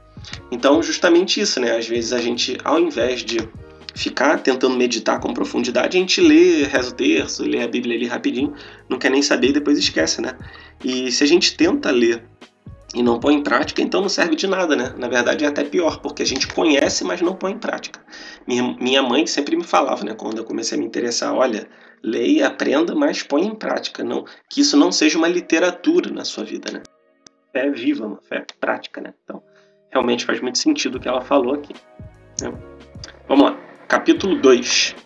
Então, 0.53 0.81
justamente 0.81 1.41
isso, 1.41 1.59
né? 1.59 1.77
Às 1.77 1.89
vezes 1.89 2.13
a 2.13 2.21
gente, 2.21 2.57
ao 2.63 2.79
invés 2.79 3.25
de 3.25 3.39
ficar 3.97 4.39
tentando 4.41 4.77
meditar 4.77 5.19
com 5.19 5.33
profundidade, 5.33 5.97
a 5.97 6.01
gente 6.01 6.21
lê, 6.21 6.65
reza 6.65 6.91
o 6.91 6.93
terço, 6.93 7.43
lê 7.43 7.63
a 7.63 7.69
Bíblia 7.69 7.97
ali 7.97 8.07
rapidinho, 8.07 8.55
não 8.89 8.99
quer 8.99 9.11
nem 9.11 9.23
saber 9.23 9.49
e 9.49 9.53
depois 9.53 9.79
esquece, 9.79 10.21
né? 10.21 10.37
E 10.85 11.11
se 11.11 11.25
a 11.25 11.27
gente 11.27 11.57
tenta 11.57 11.91
ler 11.91 12.23
e 12.95 13.03
não 13.03 13.19
põe 13.19 13.35
em 13.35 13.43
prática, 13.43 13.81
então 13.81 14.03
não 14.03 14.09
serve 14.09 14.37
de 14.37 14.47
nada, 14.47 14.77
né? 14.77 14.95
Na 14.99 15.09
verdade 15.09 15.47
é 15.47 15.49
até 15.49 15.65
pior, 15.65 16.01
porque 16.01 16.23
a 16.23 16.27
gente 16.27 16.47
conhece, 16.47 17.05
mas 17.05 17.23
não 17.23 17.35
põe 17.35 17.53
em 17.53 17.59
prática. 17.59 17.99
Minha, 18.47 19.03
mãe 19.03 19.27
sempre 19.27 19.57
me 19.57 19.65
falava, 19.65 20.05
né, 20.05 20.15
quando 20.15 20.39
eu 20.39 20.45
comecei 20.45 20.77
a 20.77 20.81
me 20.81 20.87
interessar, 20.87 21.35
olha, 21.35 21.67
leia, 22.03 22.49
aprenda, 22.49 22.95
mas 22.95 23.23
põe 23.23 23.47
em 23.47 23.55
prática, 23.55 24.05
não, 24.05 24.27
que 24.51 24.61
isso 24.61 24.77
não 24.77 24.93
seja 24.93 25.17
uma 25.17 25.27
literatura 25.27 26.11
na 26.11 26.25
sua 26.25 26.45
vida, 26.45 26.71
né? 26.71 26.83
Fé 27.51 27.71
viva, 27.71 28.07
uma 28.07 28.21
fé 28.21 28.45
prática, 28.61 29.01
né? 29.01 29.15
Então, 29.25 29.43
realmente 29.91 30.27
faz 30.27 30.39
muito 30.43 30.59
sentido 30.59 30.97
o 30.97 31.01
que 31.01 31.09
ela 31.09 31.23
falou 31.23 31.55
aqui. 31.55 31.75
Né? 32.43 32.53
Vamos 33.27 33.45
lá, 33.47 33.66
capítulo 33.89 34.41
2. 34.41 34.97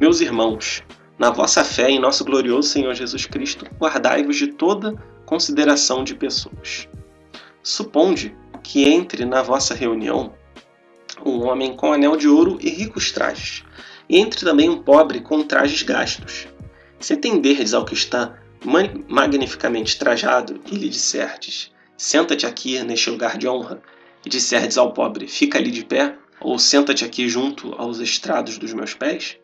Meus 0.00 0.20
irmãos, 0.20 0.82
na 1.16 1.30
vossa 1.30 1.62
fé 1.62 1.88
em 1.88 2.00
nosso 2.00 2.24
glorioso 2.24 2.68
Senhor 2.68 2.92
Jesus 2.92 3.26
Cristo, 3.26 3.64
guardai-vos 3.78 4.36
de 4.36 4.48
toda 4.48 4.94
consideração 5.24 6.02
de 6.02 6.14
pessoas 6.14 6.88
Suponde 7.62 8.34
que 8.62 8.88
entre 8.88 9.24
na 9.24 9.42
vossa 9.42 9.74
reunião 9.74 10.32
um 11.24 11.46
homem 11.46 11.76
com 11.76 11.92
anel 11.92 12.16
de 12.16 12.28
ouro 12.28 12.58
e 12.60 12.70
ricos 12.70 13.12
trajes, 13.12 13.64
e 14.08 14.18
entre 14.18 14.40
também 14.40 14.68
um 14.68 14.82
pobre 14.82 15.20
com 15.20 15.42
trajes 15.42 15.82
gastos. 15.82 16.48
Se 16.98 17.12
atenderdes 17.12 17.74
ao 17.74 17.84
que 17.84 17.94
está 17.94 18.36
magnificamente 19.08 19.98
trajado 19.98 20.60
e 20.70 20.76
lhe 20.76 20.88
disserdes, 20.88 21.72
senta-te 21.96 22.46
aqui 22.46 22.82
neste 22.82 23.10
lugar 23.10 23.36
de 23.36 23.46
honra, 23.46 23.80
e 24.24 24.28
disserdes 24.28 24.78
ao 24.78 24.92
pobre, 24.92 25.28
fica 25.28 25.58
ali 25.58 25.70
de 25.70 25.84
pé, 25.84 26.16
ou 26.40 26.58
senta-te 26.58 27.04
aqui 27.04 27.28
junto 27.28 27.72
aos 27.74 27.98
estrados 28.00 28.58
dos 28.58 28.72
meus 28.72 28.94
pés, 28.94 29.38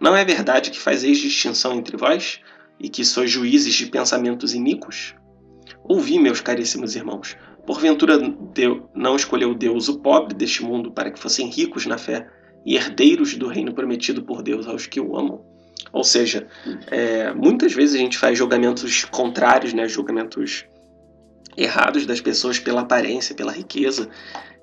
não 0.00 0.16
é 0.16 0.24
verdade 0.24 0.70
que 0.70 0.78
fazeis 0.78 1.18
distinção 1.18 1.74
entre 1.74 1.96
vós, 1.96 2.40
e 2.80 2.88
que 2.88 3.04
sois 3.04 3.30
juízes 3.30 3.74
de 3.74 3.86
pensamentos 3.86 4.54
iníquos? 4.54 5.14
Ouvi, 5.84 6.18
meus 6.18 6.40
caríssimos 6.40 6.94
irmãos, 6.94 7.36
Porventura 7.66 8.18
Deus 8.18 8.82
não 8.94 9.14
escolheu 9.14 9.54
Deus 9.54 9.90
o 9.90 9.98
pobre 9.98 10.34
deste 10.34 10.62
mundo 10.62 10.90
para 10.90 11.10
que 11.10 11.18
fossem 11.18 11.50
ricos 11.50 11.84
na 11.84 11.98
fé 11.98 12.26
e 12.64 12.76
herdeiros 12.76 13.34
do 13.34 13.46
reino 13.46 13.74
prometido 13.74 14.22
por 14.22 14.42
Deus 14.42 14.66
aos 14.66 14.86
que 14.86 14.98
o 14.98 15.14
amam? 15.18 15.44
Ou 15.92 16.02
seja, 16.02 16.46
é, 16.86 17.30
muitas 17.34 17.74
vezes 17.74 17.94
a 17.94 17.98
gente 17.98 18.16
faz 18.16 18.38
julgamentos 18.38 19.04
contrários, 19.04 19.74
né, 19.74 19.86
julgamentos 19.86 20.64
errados 21.58 22.06
das 22.06 22.22
pessoas 22.22 22.58
pela 22.58 22.80
aparência, 22.80 23.34
pela 23.34 23.52
riqueza, 23.52 24.08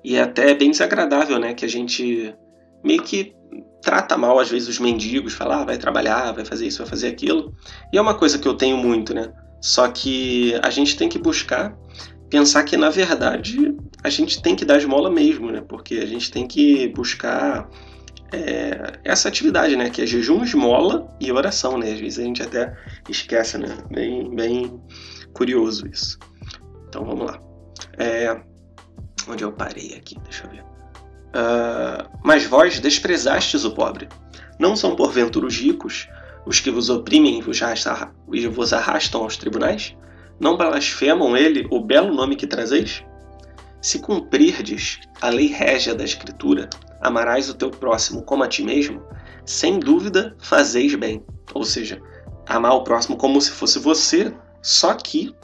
e 0.06 0.14
é 0.14 0.22
até 0.22 0.54
bem 0.54 0.70
desagradável, 0.70 1.36
né, 1.36 1.52
que 1.52 1.64
a 1.64 1.68
gente 1.68 2.32
meio 2.84 3.02
que 3.02 3.34
trata 3.82 4.16
mal 4.16 4.38
às 4.38 4.48
vezes 4.48 4.68
os 4.68 4.78
mendigos, 4.78 5.34
fala, 5.34 5.62
ah, 5.62 5.64
vai 5.64 5.76
trabalhar, 5.76 6.30
vai 6.30 6.44
fazer 6.44 6.68
isso, 6.68 6.78
vai 6.78 6.86
fazer 6.86 7.08
aquilo. 7.08 7.52
E 7.92 7.98
é 7.98 8.00
uma 8.00 8.14
coisa 8.14 8.38
que 8.38 8.46
eu 8.46 8.54
tenho 8.54 8.76
muito, 8.76 9.12
né? 9.12 9.32
Só 9.60 9.88
que 9.88 10.54
a 10.62 10.70
gente 10.70 10.96
tem 10.96 11.08
que 11.08 11.18
buscar 11.18 11.76
pensar 12.30 12.62
que 12.62 12.76
na 12.76 12.88
verdade 12.88 13.74
a 14.04 14.08
gente 14.08 14.40
tem 14.40 14.54
que 14.54 14.64
dar 14.64 14.78
esmola 14.78 15.10
mesmo, 15.10 15.50
né? 15.50 15.60
Porque 15.68 15.96
a 15.96 16.06
gente 16.06 16.30
tem 16.30 16.46
que 16.46 16.86
buscar 16.88 17.68
é, 18.32 18.92
essa 19.02 19.26
atividade, 19.28 19.74
né? 19.74 19.90
Que 19.90 20.02
é 20.02 20.06
jejum, 20.06 20.44
esmola 20.44 21.12
e 21.20 21.32
oração, 21.32 21.78
né? 21.78 21.92
Às 21.92 21.98
vezes 21.98 22.20
a 22.20 22.22
gente 22.22 22.42
até 22.42 22.76
esquece, 23.08 23.58
né? 23.58 23.76
Bem, 23.90 24.32
bem 24.32 24.80
curioso 25.32 25.88
isso. 25.88 26.16
Então 26.88 27.04
vamos 27.04 27.26
lá. 27.26 27.40
É, 27.98 28.40
onde 29.28 29.44
eu 29.44 29.52
parei 29.52 29.94
aqui? 29.94 30.18
Deixa 30.20 30.44
eu 30.44 30.50
ver. 30.50 30.62
Uh, 30.62 32.08
mas 32.24 32.44
vós 32.44 32.80
desprezastes 32.80 33.64
o 33.64 33.72
pobre. 33.72 34.08
Não 34.58 34.74
são 34.74 34.96
porventura 34.96 35.46
os 35.46 35.56
ricos 35.56 36.08
os 36.46 36.60
que 36.60 36.70
vos 36.70 36.88
oprimem 36.88 37.38
e 37.38 38.46
vos 38.48 38.72
arrastam 38.72 39.22
aos 39.22 39.36
tribunais? 39.36 39.96
Não 40.38 40.56
blasfemam 40.56 41.36
ele 41.36 41.66
o 41.70 41.80
belo 41.80 42.14
nome 42.14 42.36
que 42.36 42.46
trazeis? 42.46 43.02
Se 43.82 43.98
cumprirdes 43.98 45.00
a 45.20 45.28
lei 45.28 45.48
régia 45.48 45.94
da 45.94 46.04
Escritura, 46.04 46.70
amarás 47.00 47.50
o 47.50 47.54
teu 47.54 47.70
próximo 47.70 48.22
como 48.22 48.44
a 48.44 48.48
ti 48.48 48.62
mesmo, 48.62 49.02
sem 49.44 49.80
dúvida 49.80 50.36
fazeis 50.38 50.94
bem. 50.94 51.24
Ou 51.52 51.64
seja, 51.64 52.00
amar 52.46 52.74
o 52.74 52.84
próximo 52.84 53.16
como 53.16 53.40
se 53.40 53.50
fosse 53.50 53.78
você, 53.80 54.32
só 54.62 54.94
que 54.94 55.34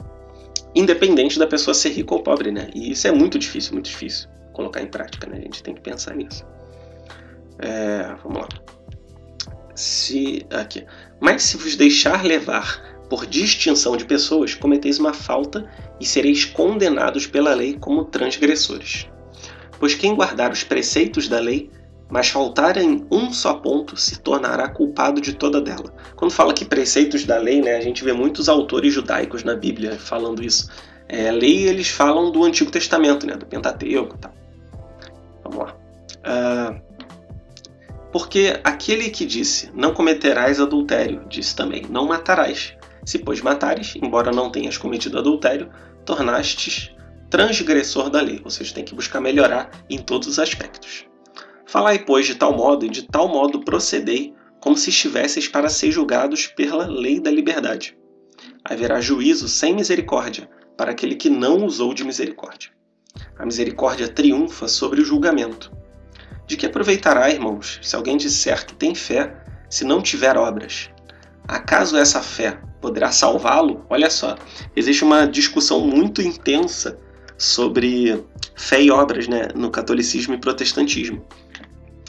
independente 0.75 1.37
da 1.37 1.47
pessoa 1.47 1.73
ser 1.73 1.89
rica 1.89 2.13
ou 2.13 2.21
pobre, 2.21 2.51
né? 2.51 2.69
E 2.73 2.91
isso 2.91 3.07
é 3.07 3.11
muito 3.11 3.37
difícil, 3.37 3.73
muito 3.73 3.89
difícil 3.89 4.29
colocar 4.53 4.81
em 4.81 4.87
prática, 4.87 5.27
né? 5.27 5.37
A 5.37 5.41
gente 5.41 5.63
tem 5.63 5.73
que 5.73 5.81
pensar 5.81 6.15
nisso. 6.15 6.45
É, 7.59 8.15
vamos 8.23 8.43
lá. 8.43 8.49
Se 9.75 10.45
aqui, 10.51 10.85
mas 11.19 11.43
se 11.43 11.57
vos 11.57 11.75
deixar 11.75 12.23
levar 12.23 12.93
por 13.09 13.25
distinção 13.25 13.97
de 13.97 14.05
pessoas, 14.05 14.53
cometeis 14.53 14.99
uma 14.99 15.13
falta 15.13 15.69
e 15.99 16.05
sereis 16.05 16.45
condenados 16.45 17.27
pela 17.27 17.53
lei 17.53 17.77
como 17.79 18.05
transgressores. 18.05 19.07
Pois 19.79 19.95
quem 19.95 20.15
guardar 20.15 20.51
os 20.51 20.63
preceitos 20.63 21.27
da 21.27 21.39
lei, 21.39 21.69
mas 22.13 22.29
faltar 22.29 22.77
em 22.77 23.07
um 23.09 23.33
só 23.33 23.55
ponto, 23.55 23.97
se 23.97 24.19
tornará 24.19 24.69
culpado 24.69 25.19
de 25.19 25.33
toda 25.33 25.59
dela. 25.59 25.91
Quando 26.15 26.29
fala 26.29 26.53
que 26.53 26.63
preceitos 26.63 27.25
da 27.25 27.39
lei, 27.39 27.59
né, 27.59 27.75
a 27.75 27.81
gente 27.81 28.03
vê 28.03 28.13
muitos 28.13 28.47
autores 28.47 28.93
judaicos 28.93 29.43
na 29.43 29.55
Bíblia 29.55 29.97
falando 29.97 30.43
isso. 30.43 30.69
É, 31.09 31.31
lei 31.31 31.67
eles 31.67 31.87
falam 31.87 32.31
do 32.31 32.43
Antigo 32.43 32.69
Testamento, 32.69 33.25
né, 33.25 33.33
do 33.33 33.47
Pentateuco 33.47 34.15
e 34.15 34.19
tal. 34.19 34.31
Vamos 35.43 35.57
lá. 35.57 35.75
Uh, 36.19 36.81
porque 38.11 38.59
aquele 38.63 39.09
que 39.09 39.25
disse, 39.25 39.71
não 39.73 39.91
cometerás 39.91 40.61
adultério, 40.61 41.25
disse 41.27 41.55
também, 41.55 41.81
não 41.89 42.05
matarás. 42.05 42.75
Se, 43.03 43.17
pois, 43.17 43.41
matares, 43.41 43.95
embora 43.95 44.31
não 44.31 44.51
tenhas 44.51 44.77
cometido 44.77 45.17
adultério, 45.17 45.67
tornastes 46.05 46.91
transgressor 47.31 48.11
da 48.11 48.21
lei, 48.21 48.39
ou 48.43 48.51
seja, 48.51 48.71
tem 48.71 48.85
que 48.85 48.93
buscar 48.93 49.19
melhorar 49.19 49.71
em 49.89 49.97
todos 49.97 50.27
os 50.27 50.37
aspectos. 50.37 51.07
Falai, 51.73 51.97
pois, 51.97 52.27
de 52.27 52.35
tal 52.35 52.55
modo 52.55 52.85
e 52.85 52.89
de 52.89 53.01
tal 53.01 53.27
modo 53.27 53.65
procedei, 53.65 54.35
como 54.59 54.77
se 54.77 54.91
estivesseis 54.91 55.47
para 55.47 55.69
ser 55.69 55.91
julgados 55.91 56.45
pela 56.45 56.85
lei 56.85 57.19
da 57.19 57.31
liberdade. 57.31 57.97
Haverá 58.63 59.01
juízo 59.01 59.47
sem 59.47 59.73
misericórdia 59.73 60.47
para 60.77 60.91
aquele 60.91 61.15
que 61.15 61.31
não 61.31 61.65
usou 61.65 61.91
de 61.91 62.03
misericórdia. 62.03 62.69
A 63.39 63.43
misericórdia 63.43 64.07
triunfa 64.07 64.67
sobre 64.67 65.01
o 65.01 65.03
julgamento. 65.03 65.75
De 66.45 66.55
que 66.55 66.67
aproveitará, 66.67 67.31
irmãos, 67.31 67.79
se 67.81 67.95
alguém 67.95 68.17
disser 68.17 68.67
que 68.67 68.75
tem 68.75 68.93
fé, 68.93 69.35
se 69.67 69.83
não 69.83 69.99
tiver 69.99 70.37
obras? 70.37 70.91
Acaso 71.47 71.97
essa 71.97 72.21
fé 72.21 72.61
poderá 72.79 73.11
salvá-lo? 73.11 73.83
Olha 73.89 74.11
só, 74.11 74.35
existe 74.75 75.03
uma 75.03 75.25
discussão 75.25 75.79
muito 75.79 76.21
intensa 76.21 76.99
sobre 77.35 78.23
fé 78.55 78.79
e 78.79 78.91
obras 78.91 79.27
né, 79.27 79.47
no 79.55 79.71
catolicismo 79.71 80.35
e 80.35 80.39
protestantismo. 80.39 81.25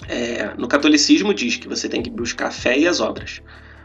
É, 0.09 0.53
no 0.57 0.69
catolicismo 0.69 1.33
diz 1.33 1.57
que 1.57 1.69
você 1.69 1.89
tem 1.89 2.03
que 2.03 2.11
buscar 2.11 2.49
a 2.49 2.51
fé 2.51 2.79
e 2.79 2.87
as 2.87 3.01
obras. 3.01 3.41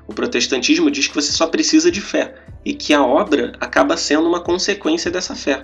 O 0.07 0.13
protestantismo 0.13 0.89
diz 0.89 1.07
que 1.07 1.15
você 1.15 1.31
só 1.31 1.47
precisa 1.47 1.91
de 1.91 2.01
fé 2.01 2.33
e 2.65 2.73
que 2.73 2.93
a 2.93 3.03
obra 3.03 3.53
acaba 3.59 3.95
sendo 3.95 4.27
uma 4.27 4.41
consequência 4.41 5.11
dessa 5.11 5.35
fé. 5.35 5.63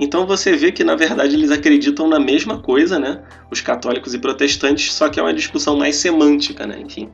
Então 0.00 0.26
você 0.26 0.56
vê 0.56 0.72
que 0.72 0.82
na 0.82 0.96
verdade 0.96 1.34
eles 1.34 1.50
acreditam 1.50 2.08
na 2.08 2.18
mesma 2.18 2.58
coisa, 2.58 2.98
né? 2.98 3.22
Os 3.50 3.60
católicos 3.60 4.14
e 4.14 4.18
protestantes, 4.18 4.92
só 4.92 5.08
que 5.08 5.20
é 5.20 5.22
uma 5.22 5.34
discussão 5.34 5.76
mais 5.76 5.96
semântica, 5.96 6.66
né? 6.66 6.80
Enfim, 6.80 7.10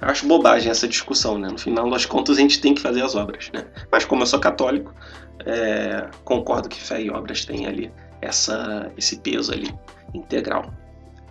eu 0.00 0.08
acho 0.08 0.26
bobagem 0.26 0.70
essa 0.70 0.86
discussão, 0.86 1.38
né? 1.38 1.48
No 1.48 1.58
final 1.58 1.88
das 1.88 2.04
contas 2.04 2.36
a 2.36 2.40
gente 2.40 2.60
tem 2.60 2.74
que 2.74 2.82
fazer 2.82 3.02
as 3.02 3.14
obras, 3.14 3.50
né? 3.52 3.64
Mas 3.90 4.04
como 4.04 4.22
eu 4.22 4.26
sou 4.26 4.38
católico, 4.38 4.94
é, 5.46 6.06
concordo 6.24 6.68
que 6.68 6.80
fé 6.80 7.02
e 7.02 7.10
obras 7.10 7.44
têm 7.44 7.66
ali 7.66 7.90
essa, 8.20 8.92
esse 8.96 9.18
peso 9.20 9.52
ali 9.52 9.72
integral. 10.12 10.72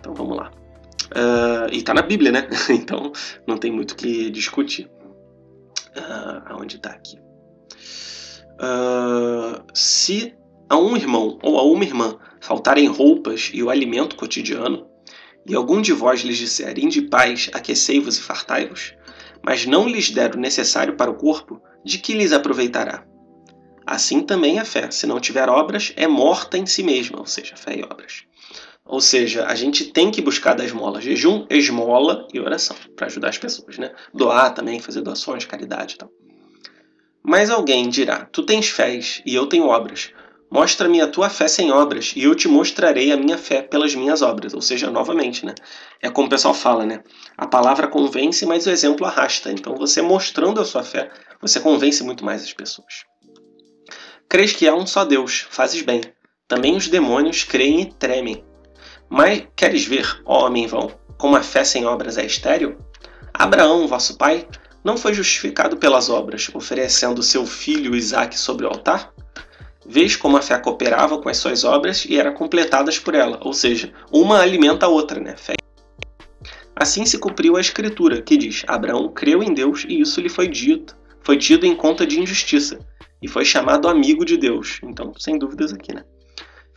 Então 0.00 0.14
vamos 0.14 0.36
lá. 0.36 0.50
Uh, 1.10 1.72
e 1.72 1.78
está 1.78 1.94
na 1.94 2.02
Bíblia, 2.02 2.30
né? 2.30 2.48
então 2.70 3.12
não 3.46 3.56
tem 3.56 3.72
muito 3.72 3.92
o 3.92 3.96
que 3.96 4.30
discutir. 4.30 4.90
Uh, 5.96 6.42
aonde 6.46 6.76
está 6.76 6.90
aqui? 6.90 7.18
Uh, 8.60 9.62
se 9.72 10.34
a 10.68 10.76
um 10.76 10.96
irmão 10.96 11.38
ou 11.42 11.58
a 11.58 11.62
uma 11.62 11.84
irmã 11.84 12.18
faltarem 12.40 12.86
roupas 12.86 13.50
e 13.54 13.62
o 13.62 13.70
alimento 13.70 14.16
cotidiano, 14.16 14.86
e 15.46 15.54
algum 15.54 15.80
de 15.80 15.92
vós 15.92 16.20
lhes 16.20 16.36
disser, 16.36 16.74
de 16.74 17.02
paz, 17.02 17.48
aquecei-vos 17.54 18.18
e 18.18 18.22
fartai-vos, 18.22 18.94
mas 19.42 19.64
não 19.64 19.88
lhes 19.88 20.10
der 20.10 20.34
o 20.34 20.38
necessário 20.38 20.94
para 20.94 21.10
o 21.10 21.14
corpo, 21.14 21.60
de 21.84 21.98
que 21.98 22.12
lhes 22.12 22.32
aproveitará? 22.32 23.06
Assim 23.86 24.20
também 24.20 24.58
a 24.58 24.64
fé, 24.64 24.90
se 24.90 25.06
não 25.06 25.18
tiver 25.18 25.48
obras, 25.48 25.94
é 25.96 26.06
morta 26.06 26.58
em 26.58 26.66
si 26.66 26.82
mesma, 26.82 27.18
ou 27.18 27.26
seja, 27.26 27.56
fé 27.56 27.78
e 27.78 27.82
obras. 27.82 28.24
Ou 28.84 29.00
seja, 29.00 29.46
a 29.46 29.54
gente 29.54 29.92
tem 29.92 30.10
que 30.10 30.22
buscar 30.22 30.54
da 30.54 30.64
esmola, 30.64 31.00
jejum, 31.00 31.46
esmola 31.50 32.26
e 32.32 32.40
oração, 32.40 32.74
para 32.96 33.06
ajudar 33.06 33.28
as 33.28 33.38
pessoas, 33.38 33.76
né? 33.76 33.92
Doar 34.14 34.54
também, 34.54 34.80
fazer 34.80 35.02
doações, 35.02 35.44
caridade 35.44 35.94
e 35.94 35.98
tal. 35.98 36.10
Mas 37.22 37.50
alguém 37.50 37.88
dirá: 37.90 38.24
Tu 38.32 38.42
tens 38.42 38.68
fés 38.68 39.22
e 39.26 39.34
eu 39.34 39.46
tenho 39.46 39.66
obras. 39.66 40.10
Mostra-me 40.50 41.02
a 41.02 41.06
tua 41.06 41.28
fé 41.28 41.46
sem 41.46 41.70
obras, 41.70 42.14
e 42.16 42.22
eu 42.22 42.34
te 42.34 42.48
mostrarei 42.48 43.12
a 43.12 43.18
minha 43.18 43.36
fé 43.36 43.60
pelas 43.60 43.94
minhas 43.94 44.22
obras. 44.22 44.54
Ou 44.54 44.62
seja, 44.62 44.90
novamente, 44.90 45.44
né? 45.44 45.54
É 46.00 46.08
como 46.08 46.26
o 46.26 46.30
pessoal 46.30 46.54
fala, 46.54 46.86
né? 46.86 47.02
A 47.36 47.46
palavra 47.46 47.86
convence, 47.86 48.46
mas 48.46 48.66
o 48.66 48.70
exemplo 48.70 49.04
arrasta. 49.04 49.52
Então, 49.52 49.76
você 49.76 50.00
mostrando 50.00 50.58
a 50.58 50.64
sua 50.64 50.82
fé, 50.82 51.10
você 51.42 51.60
convence 51.60 52.02
muito 52.02 52.24
mais 52.24 52.42
as 52.42 52.54
pessoas. 52.54 53.04
Crês 54.26 54.52
que 54.52 54.66
há 54.66 54.74
um 54.74 54.86
só 54.86 55.04
Deus, 55.04 55.46
fazes 55.50 55.82
bem. 55.82 56.00
Também 56.48 56.74
os 56.76 56.88
demônios 56.88 57.44
creem 57.44 57.82
e 57.82 57.92
tremem. 57.92 58.42
Mas 59.06 59.46
queres 59.54 59.84
ver, 59.84 60.22
ó 60.24 60.46
homem 60.46 60.66
vão, 60.66 60.90
como 61.18 61.36
a 61.36 61.42
fé 61.42 61.62
sem 61.62 61.84
obras 61.84 62.16
é 62.16 62.24
estéril? 62.24 62.78
Abraão, 63.34 63.86
vosso 63.86 64.16
pai, 64.16 64.48
não 64.82 64.96
foi 64.96 65.12
justificado 65.12 65.76
pelas 65.76 66.08
obras, 66.08 66.50
oferecendo 66.54 67.22
seu 67.22 67.44
filho 67.44 67.94
Isaque 67.94 68.38
sobre 68.38 68.64
o 68.64 68.68
altar? 68.70 69.12
Vês 69.86 70.16
como 70.16 70.38
a 70.38 70.42
fé 70.42 70.58
cooperava 70.58 71.20
com 71.20 71.28
as 71.28 71.36
suas 71.36 71.64
obras 71.64 72.06
e 72.06 72.18
era 72.18 72.32
completadas 72.32 72.98
por 72.98 73.14
ela, 73.14 73.38
ou 73.42 73.52
seja, 73.52 73.92
uma 74.10 74.40
alimenta 74.40 74.86
a 74.86 74.88
outra, 74.88 75.20
né? 75.20 75.36
Fé. 75.36 75.54
Assim 76.74 77.04
se 77.04 77.18
cumpriu 77.18 77.56
a 77.56 77.60
escritura, 77.60 78.22
que 78.22 78.38
diz: 78.38 78.64
Abraão 78.66 79.08
creu 79.12 79.42
em 79.42 79.52
Deus 79.52 79.84
e 79.86 80.00
isso 80.00 80.18
lhe 80.18 80.30
foi 80.30 80.48
dito, 80.48 80.96
foi 81.22 81.36
tido 81.36 81.66
em 81.66 81.76
conta 81.76 82.06
de 82.06 82.18
injustiça, 82.18 82.78
e 83.20 83.28
foi 83.28 83.44
chamado 83.44 83.86
amigo 83.86 84.24
de 84.24 84.38
Deus. 84.38 84.80
Então, 84.82 85.12
sem 85.18 85.38
dúvidas 85.38 85.74
aqui, 85.74 85.94
né? 85.94 86.04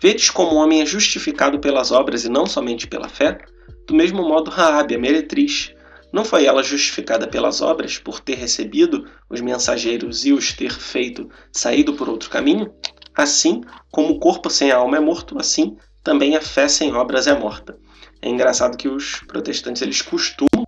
Vedes 0.01 0.31
como 0.31 0.55
o 0.55 0.57
homem 0.57 0.81
é 0.81 0.85
justificado 0.85 1.59
pelas 1.59 1.91
obras 1.91 2.25
e 2.25 2.29
não 2.29 2.47
somente 2.47 2.87
pela 2.87 3.07
fé? 3.07 3.37
Do 3.85 3.93
mesmo 3.93 4.23
modo, 4.23 4.49
Raabe, 4.49 4.95
a 4.95 4.99
meretriz, 4.99 5.75
não 6.11 6.25
foi 6.25 6.45
ela 6.45 6.63
justificada 6.63 7.27
pelas 7.27 7.61
obras 7.61 7.99
por 7.99 8.19
ter 8.19 8.33
recebido 8.33 9.05
os 9.29 9.41
mensageiros 9.41 10.25
e 10.25 10.33
os 10.33 10.53
ter 10.53 10.71
feito 10.73 11.29
saído 11.51 11.93
por 11.93 12.09
outro 12.09 12.31
caminho? 12.31 12.73
Assim 13.15 13.61
como 13.91 14.13
o 14.13 14.19
corpo 14.19 14.49
sem 14.49 14.71
alma 14.71 14.97
é 14.97 14.99
morto, 14.99 15.37
assim 15.39 15.77
também 16.03 16.35
a 16.35 16.41
fé 16.41 16.67
sem 16.67 16.91
obras 16.95 17.27
é 17.27 17.37
morta. 17.37 17.77
É 18.23 18.27
engraçado 18.27 18.77
que 18.77 18.87
os 18.87 19.19
protestantes 19.27 19.83
eles 19.83 20.01
costumam 20.01 20.65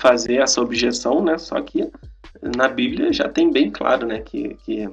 fazer 0.00 0.36
essa 0.36 0.60
objeção, 0.60 1.20
né? 1.20 1.36
Só 1.36 1.60
que 1.60 1.90
na 2.56 2.68
Bíblia 2.68 3.12
já 3.12 3.28
tem 3.28 3.50
bem 3.50 3.72
claro, 3.72 4.06
né, 4.06 4.20
que, 4.20 4.56
que 4.64 4.88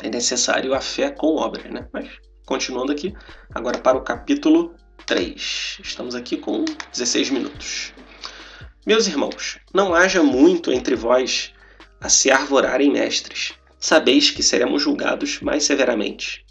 é 0.00 0.08
necessário 0.08 0.72
a 0.72 0.80
fé 0.80 1.10
com 1.10 1.34
obras, 1.34 1.68
né? 1.68 1.88
Mas 1.92 2.08
continuando 2.44 2.92
aqui, 2.92 3.14
agora 3.54 3.78
para 3.78 3.96
o 3.96 4.02
capítulo 4.02 4.74
3. 5.06 5.78
Estamos 5.82 6.14
aqui 6.14 6.36
com 6.36 6.64
16 6.92 7.30
minutos. 7.30 7.92
Meus 8.86 9.06
irmãos, 9.06 9.58
não 9.72 9.94
haja 9.94 10.22
muito 10.22 10.72
entre 10.72 10.94
vós 10.94 11.52
a 12.00 12.08
se 12.08 12.30
arvorarem 12.30 12.90
mestres. 12.90 13.54
Sabeis 13.78 14.30
que 14.30 14.42
seremos 14.42 14.82
julgados 14.82 15.40
mais 15.40 15.64
severamente, 15.64 16.44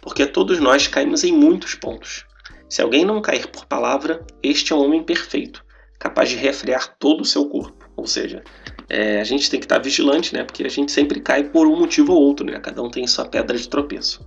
porque 0.00 0.26
todos 0.26 0.60
nós 0.60 0.86
caímos 0.86 1.24
em 1.24 1.32
muitos 1.32 1.74
pontos. 1.74 2.24
Se 2.68 2.82
alguém 2.82 3.04
não 3.04 3.22
cair 3.22 3.46
por 3.48 3.66
palavra, 3.66 4.24
este 4.42 4.72
é 4.72 4.76
um 4.76 4.84
homem 4.84 5.02
perfeito, 5.02 5.64
capaz 5.98 6.28
de 6.28 6.36
refrear 6.36 6.96
todo 6.98 7.20
o 7.20 7.24
seu 7.24 7.48
corpo. 7.48 7.88
Ou 7.96 8.06
seja, 8.06 8.42
é, 8.88 9.20
a 9.20 9.24
gente 9.24 9.50
tem 9.50 9.58
que 9.58 9.66
estar 9.66 9.78
vigilante, 9.78 10.34
né? 10.34 10.44
Porque 10.44 10.64
a 10.64 10.68
gente 10.68 10.92
sempre 10.92 11.20
cai 11.20 11.44
por 11.44 11.66
um 11.66 11.78
motivo 11.78 12.12
ou 12.12 12.22
outro, 12.22 12.44
né? 12.44 12.58
Cada 12.60 12.82
um 12.82 12.90
tem 12.90 13.06
sua 13.06 13.24
pedra 13.26 13.56
de 13.56 13.68
tropeço. 13.68 14.20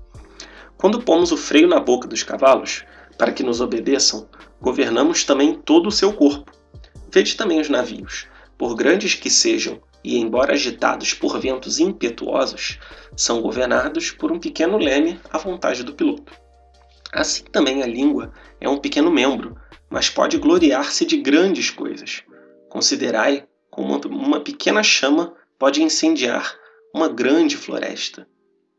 Quando 0.80 1.04
pomos 1.04 1.32
o 1.32 1.38
freio 1.38 1.68
na 1.68 1.80
boca 1.80 2.08
dos 2.08 2.24
cavalos, 2.24 2.84
para 3.18 3.32
que 3.32 3.44
nos 3.44 3.62
obedeçam, 3.62 4.28
governamos 4.62 5.24
também 5.24 5.54
todo 5.54 5.88
o 5.88 5.92
seu 5.92 6.14
corpo 6.14 6.60
Vede 7.12 7.36
também 7.36 7.60
os 7.60 7.70
navios, 7.70 8.28
por 8.56 8.76
grandes 8.76 9.16
que 9.16 9.32
sejam, 9.32 9.82
e 10.04 10.18
embora 10.18 10.54
agitados 10.54 11.14
por 11.14 11.40
ventos 11.40 11.80
impetuosos, 11.80 12.80
são 13.18 13.42
governados 13.42 14.12
por 14.12 14.32
um 14.32 14.40
pequeno 14.40 14.78
leme 14.78 15.20
à 15.32 15.38
vontade 15.40 15.84
do 15.84 15.94
piloto. 15.94 16.32
Assim 17.12 17.44
também 17.46 17.82
a 17.82 17.88
língua 17.88 18.32
é 18.62 18.70
um 18.70 18.78
pequeno 18.78 19.10
membro, 19.10 19.58
mas 19.90 20.08
pode 20.08 20.38
gloriar-se 20.38 21.04
de 21.04 21.18
grandes 21.18 21.72
coisas. 21.72 22.24
Considerai 22.70 23.48
como 23.72 24.00
uma 24.06 24.42
pequena 24.42 24.84
chama 24.84 25.34
pode 25.58 25.82
incendiar 25.82 26.56
uma 26.94 27.08
grande 27.08 27.58
floresta. 27.58 28.28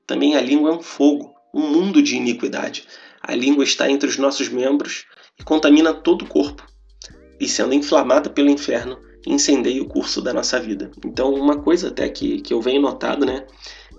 Também 0.06 0.36
a 0.36 0.40
língua 0.40 0.70
é 0.70 0.72
um 0.74 0.80
fogo, 0.80 1.34
um 1.52 1.68
mundo 1.68 2.02
de 2.02 2.16
iniquidade. 2.16 2.84
A 3.22 3.34
língua 3.34 3.64
está 3.64 3.90
entre 3.90 4.08
os 4.08 4.16
nossos 4.16 4.48
membros 4.48 5.04
e 5.38 5.44
contamina 5.44 5.92
todo 5.92 6.22
o 6.22 6.28
corpo 6.28 6.64
e 7.40 7.48
sendo 7.48 7.74
inflamada 7.74 8.28
pelo 8.28 8.50
inferno, 8.50 8.98
incendeia 9.26 9.82
o 9.82 9.88
curso 9.88 10.20
da 10.20 10.32
nossa 10.32 10.60
vida. 10.60 10.90
Então, 11.04 11.32
uma 11.32 11.58
coisa 11.58 11.88
até 11.88 12.08
que, 12.08 12.40
que 12.40 12.52
eu 12.52 12.60
venho 12.60 12.82
notado, 12.82 13.24
né, 13.24 13.46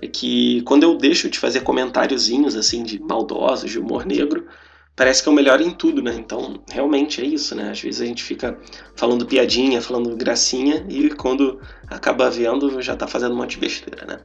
é 0.02 0.08
que 0.08 0.62
quando 0.62 0.84
eu 0.84 0.96
deixo 0.96 1.30
de 1.30 1.40
fazer 1.40 1.62
comentáriozinhos 1.62 2.56
assim 2.56 2.84
de 2.84 3.00
maldosos, 3.00 3.72
de 3.72 3.80
humor 3.80 4.06
negro, 4.06 4.48
parece 4.96 5.24
que 5.24 5.30
é 5.30 5.32
o 5.32 5.36
melhor 5.36 5.62
em 5.62 5.72
tudo, 5.72 6.02
né? 6.02 6.14
Então, 6.16 6.62
realmente 6.70 7.22
é 7.22 7.26
isso, 7.26 7.56
né? 7.56 7.72
Às 7.72 7.82
vezes 7.82 8.02
a 8.02 8.06
gente 8.06 8.24
fica 8.24 8.60
falando 8.96 9.26
piadinha, 9.26 9.82
falando 9.82 10.16
gracinha 10.16 10.86
e 10.90 11.10
quando 11.10 11.60
acaba 11.88 12.30
vendo 12.30 12.82
já 12.82 12.96
tá 12.96 13.08
fazendo 13.08 13.34
um 13.34 13.38
monte 13.38 13.52
de 13.52 13.60
besteira, 13.60 14.06
né? 14.06 14.20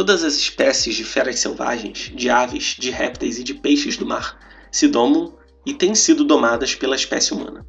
Todas 0.00 0.24
as 0.24 0.36
espécies 0.36 0.94
de 0.94 1.04
feras 1.04 1.40
selvagens, 1.40 2.10
de 2.14 2.30
aves, 2.30 2.74
de 2.78 2.88
répteis 2.88 3.38
e 3.38 3.44
de 3.44 3.52
peixes 3.52 3.98
do 3.98 4.06
mar 4.06 4.38
se 4.72 4.88
domam 4.88 5.36
e 5.66 5.74
têm 5.74 5.94
sido 5.94 6.24
domadas 6.24 6.74
pela 6.74 6.96
espécie 6.96 7.34
humana. 7.34 7.66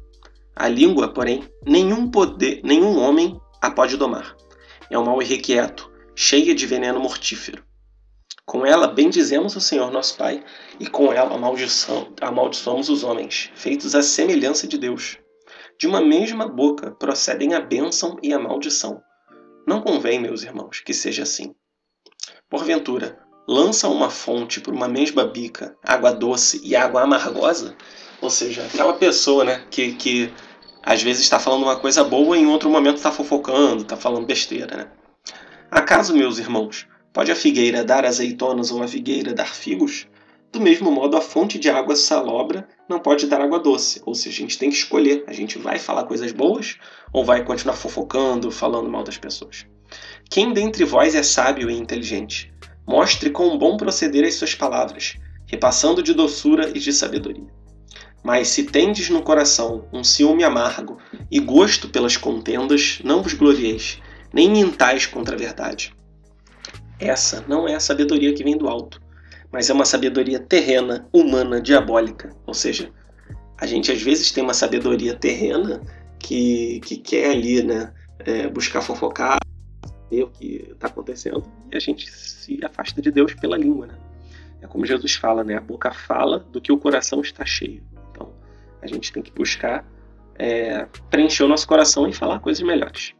A 0.56 0.66
língua, 0.66 1.12
porém, 1.12 1.44
nenhum 1.62 2.10
poder, 2.10 2.62
nenhum 2.64 2.98
homem 2.98 3.38
a 3.60 3.70
pode 3.70 3.98
domar. 3.98 4.34
É 4.88 4.98
um 4.98 5.04
mal 5.04 5.20
irrequieto, 5.20 5.92
cheia 6.16 6.54
de 6.54 6.66
veneno 6.66 6.98
mortífero. 6.98 7.62
Com 8.46 8.64
ela 8.64 8.86
bendizemos 8.86 9.54
o 9.54 9.60
Senhor 9.60 9.92
nosso 9.92 10.16
Pai, 10.16 10.42
e 10.80 10.86
com 10.86 11.12
ela 11.12 11.38
amaldiçoamos 12.22 12.88
os 12.88 13.04
homens, 13.04 13.50
feitos 13.54 13.94
à 13.94 14.02
semelhança 14.02 14.66
de 14.66 14.78
Deus. 14.78 15.18
De 15.78 15.86
uma 15.86 16.00
mesma 16.00 16.48
boca 16.48 16.92
procedem 16.92 17.52
a 17.52 17.60
bênção 17.60 18.16
e 18.22 18.32
a 18.32 18.38
maldição. 18.38 19.02
Não 19.68 19.82
convém, 19.82 20.18
meus 20.18 20.42
irmãos, 20.42 20.80
que 20.80 20.94
seja 20.94 21.24
assim. 21.24 21.54
Porventura, 22.52 23.18
lança 23.48 23.88
uma 23.88 24.10
fonte 24.10 24.60
por 24.60 24.74
uma 24.74 24.86
mesma 24.86 25.24
bica 25.24 25.74
água 25.82 26.12
doce 26.12 26.60
e 26.62 26.76
água 26.76 27.00
amargosa? 27.00 27.74
Ou 28.20 28.28
seja, 28.28 28.62
aquela 28.62 28.92
pessoa, 28.92 29.42
né, 29.42 29.64
que, 29.70 29.94
que 29.94 30.30
às 30.82 31.02
vezes 31.02 31.22
está 31.22 31.40
falando 31.40 31.62
uma 31.62 31.76
coisa 31.76 32.04
boa 32.04 32.36
e 32.36 32.42
em 32.42 32.46
outro 32.46 32.68
momento 32.68 32.98
está 32.98 33.10
fofocando, 33.10 33.84
está 33.84 33.96
falando 33.96 34.26
besteira, 34.26 34.76
né? 34.76 34.88
Acaso, 35.70 36.14
meus 36.14 36.38
irmãos, 36.38 36.86
pode 37.10 37.32
a 37.32 37.34
figueira 37.34 37.82
dar 37.82 38.04
azeitonas 38.04 38.70
ou 38.70 38.82
a 38.82 38.86
figueira 38.86 39.32
dar 39.32 39.48
figos? 39.48 40.06
Do 40.52 40.60
mesmo 40.60 40.90
modo, 40.90 41.16
a 41.16 41.22
fonte 41.22 41.58
de 41.58 41.70
água 41.70 41.96
salobra 41.96 42.68
não 42.86 42.98
pode 43.00 43.28
dar 43.28 43.40
água 43.40 43.60
doce. 43.60 44.02
Ou 44.04 44.14
seja, 44.14 44.36
a 44.36 44.40
gente 44.42 44.58
tem 44.58 44.68
que 44.68 44.76
escolher. 44.76 45.24
A 45.26 45.32
gente 45.32 45.56
vai 45.56 45.78
falar 45.78 46.04
coisas 46.04 46.32
boas 46.32 46.76
ou 47.14 47.24
vai 47.24 47.42
continuar 47.42 47.76
fofocando, 47.76 48.50
falando 48.50 48.90
mal 48.90 49.02
das 49.02 49.16
pessoas? 49.16 49.64
Quem 50.28 50.52
dentre 50.52 50.84
vós 50.84 51.14
é 51.14 51.22
sábio 51.22 51.70
e 51.70 51.74
inteligente? 51.74 52.52
Mostre 52.86 53.30
com 53.30 53.56
bom 53.58 53.76
proceder 53.76 54.24
as 54.24 54.34
suas 54.34 54.54
palavras, 54.54 55.14
repassando 55.46 56.02
de 56.02 56.14
doçura 56.14 56.70
e 56.74 56.78
de 56.78 56.92
sabedoria. 56.92 57.46
Mas 58.24 58.48
se 58.48 58.64
tendes 58.64 59.10
no 59.10 59.22
coração 59.22 59.84
um 59.92 60.02
ciúme 60.04 60.44
amargo 60.44 60.98
e 61.30 61.40
gosto 61.40 61.88
pelas 61.88 62.16
contendas, 62.16 63.00
não 63.04 63.22
vos 63.22 63.34
glorieis, 63.34 64.00
nem 64.32 64.48
mintais 64.48 65.06
contra 65.06 65.34
a 65.34 65.38
verdade. 65.38 65.94
Essa 66.98 67.44
não 67.48 67.66
é 67.66 67.74
a 67.74 67.80
sabedoria 67.80 68.32
que 68.32 68.44
vem 68.44 68.56
do 68.56 68.68
alto, 68.68 69.00
mas 69.52 69.68
é 69.68 69.72
uma 69.72 69.84
sabedoria 69.84 70.38
terrena, 70.38 71.08
humana, 71.12 71.60
diabólica. 71.60 72.34
Ou 72.46 72.54
seja, 72.54 72.90
a 73.60 73.66
gente 73.66 73.90
às 73.90 74.00
vezes 74.00 74.30
tem 74.30 74.42
uma 74.42 74.54
sabedoria 74.54 75.14
terrena 75.14 75.82
que, 76.18 76.80
que 76.84 76.96
quer 76.96 77.30
ali 77.30 77.62
né, 77.62 77.92
é, 78.20 78.48
buscar 78.48 78.80
fofocar, 78.80 79.38
o 80.20 80.28
que 80.28 80.68
está 80.72 80.88
acontecendo, 80.88 81.44
e 81.70 81.76
a 81.76 81.80
gente 81.80 82.10
se 82.10 82.58
afasta 82.64 83.00
de 83.00 83.10
Deus 83.10 83.34
pela 83.34 83.56
língua. 83.56 83.86
Né? 83.86 83.94
É 84.60 84.66
como 84.66 84.84
Jesus 84.84 85.14
fala, 85.14 85.44
né? 85.44 85.56
a 85.56 85.60
boca 85.60 85.92
fala 85.92 86.40
do 86.40 86.60
que 86.60 86.72
o 86.72 86.78
coração 86.78 87.20
está 87.20 87.44
cheio. 87.44 87.82
A 88.82 88.86
gente 88.88 89.12
tem 89.12 89.22
que 89.22 89.30
buscar 89.30 89.86
é, 90.34 90.86
preencher 91.08 91.44
o 91.44 91.48
nosso 91.48 91.66
coração 91.68 92.08
e 92.08 92.12
falar 92.12 92.40
coisas 92.40 92.62
melhores. 92.62 93.14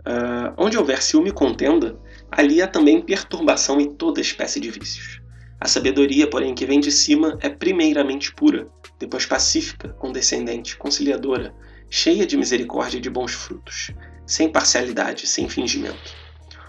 Uh, 0.00 0.54
onde 0.56 0.76
houver 0.76 1.02
ciúme 1.02 1.30
e 1.30 1.32
contenda, 1.32 1.96
ali 2.30 2.60
há 2.60 2.66
também 2.66 3.00
perturbação 3.00 3.80
e 3.80 3.92
toda 3.92 4.20
espécie 4.20 4.58
de 4.58 4.70
vícios. 4.70 5.20
A 5.60 5.68
sabedoria, 5.68 6.28
porém, 6.28 6.54
que 6.54 6.66
vem 6.66 6.80
de 6.80 6.90
cima 6.90 7.38
é 7.40 7.48
primeiramente 7.48 8.34
pura, 8.34 8.68
depois 8.98 9.26
pacífica, 9.26 9.90
condescendente, 9.90 10.76
conciliadora, 10.76 11.54
cheia 11.88 12.26
de 12.26 12.36
misericórdia 12.36 12.98
e 12.98 13.00
de 13.00 13.08
bons 13.08 13.32
frutos, 13.32 13.92
sem 14.26 14.50
parcialidade, 14.50 15.26
sem 15.26 15.48
fingimento. 15.48 16.14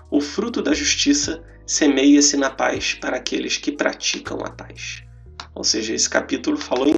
O 0.09 0.21
fruto 0.21 0.61
da 0.61 0.73
justiça 0.73 1.43
semeia-se 1.65 2.37
na 2.37 2.49
paz 2.49 2.93
para 2.93 3.17
aqueles 3.17 3.57
que 3.57 3.71
praticam 3.71 4.39
a 4.41 4.51
paz. 4.51 5.03
Ou 5.55 5.63
seja, 5.63 5.93
esse 5.93 6.09
capítulo 6.09 6.57
falou 6.57 6.95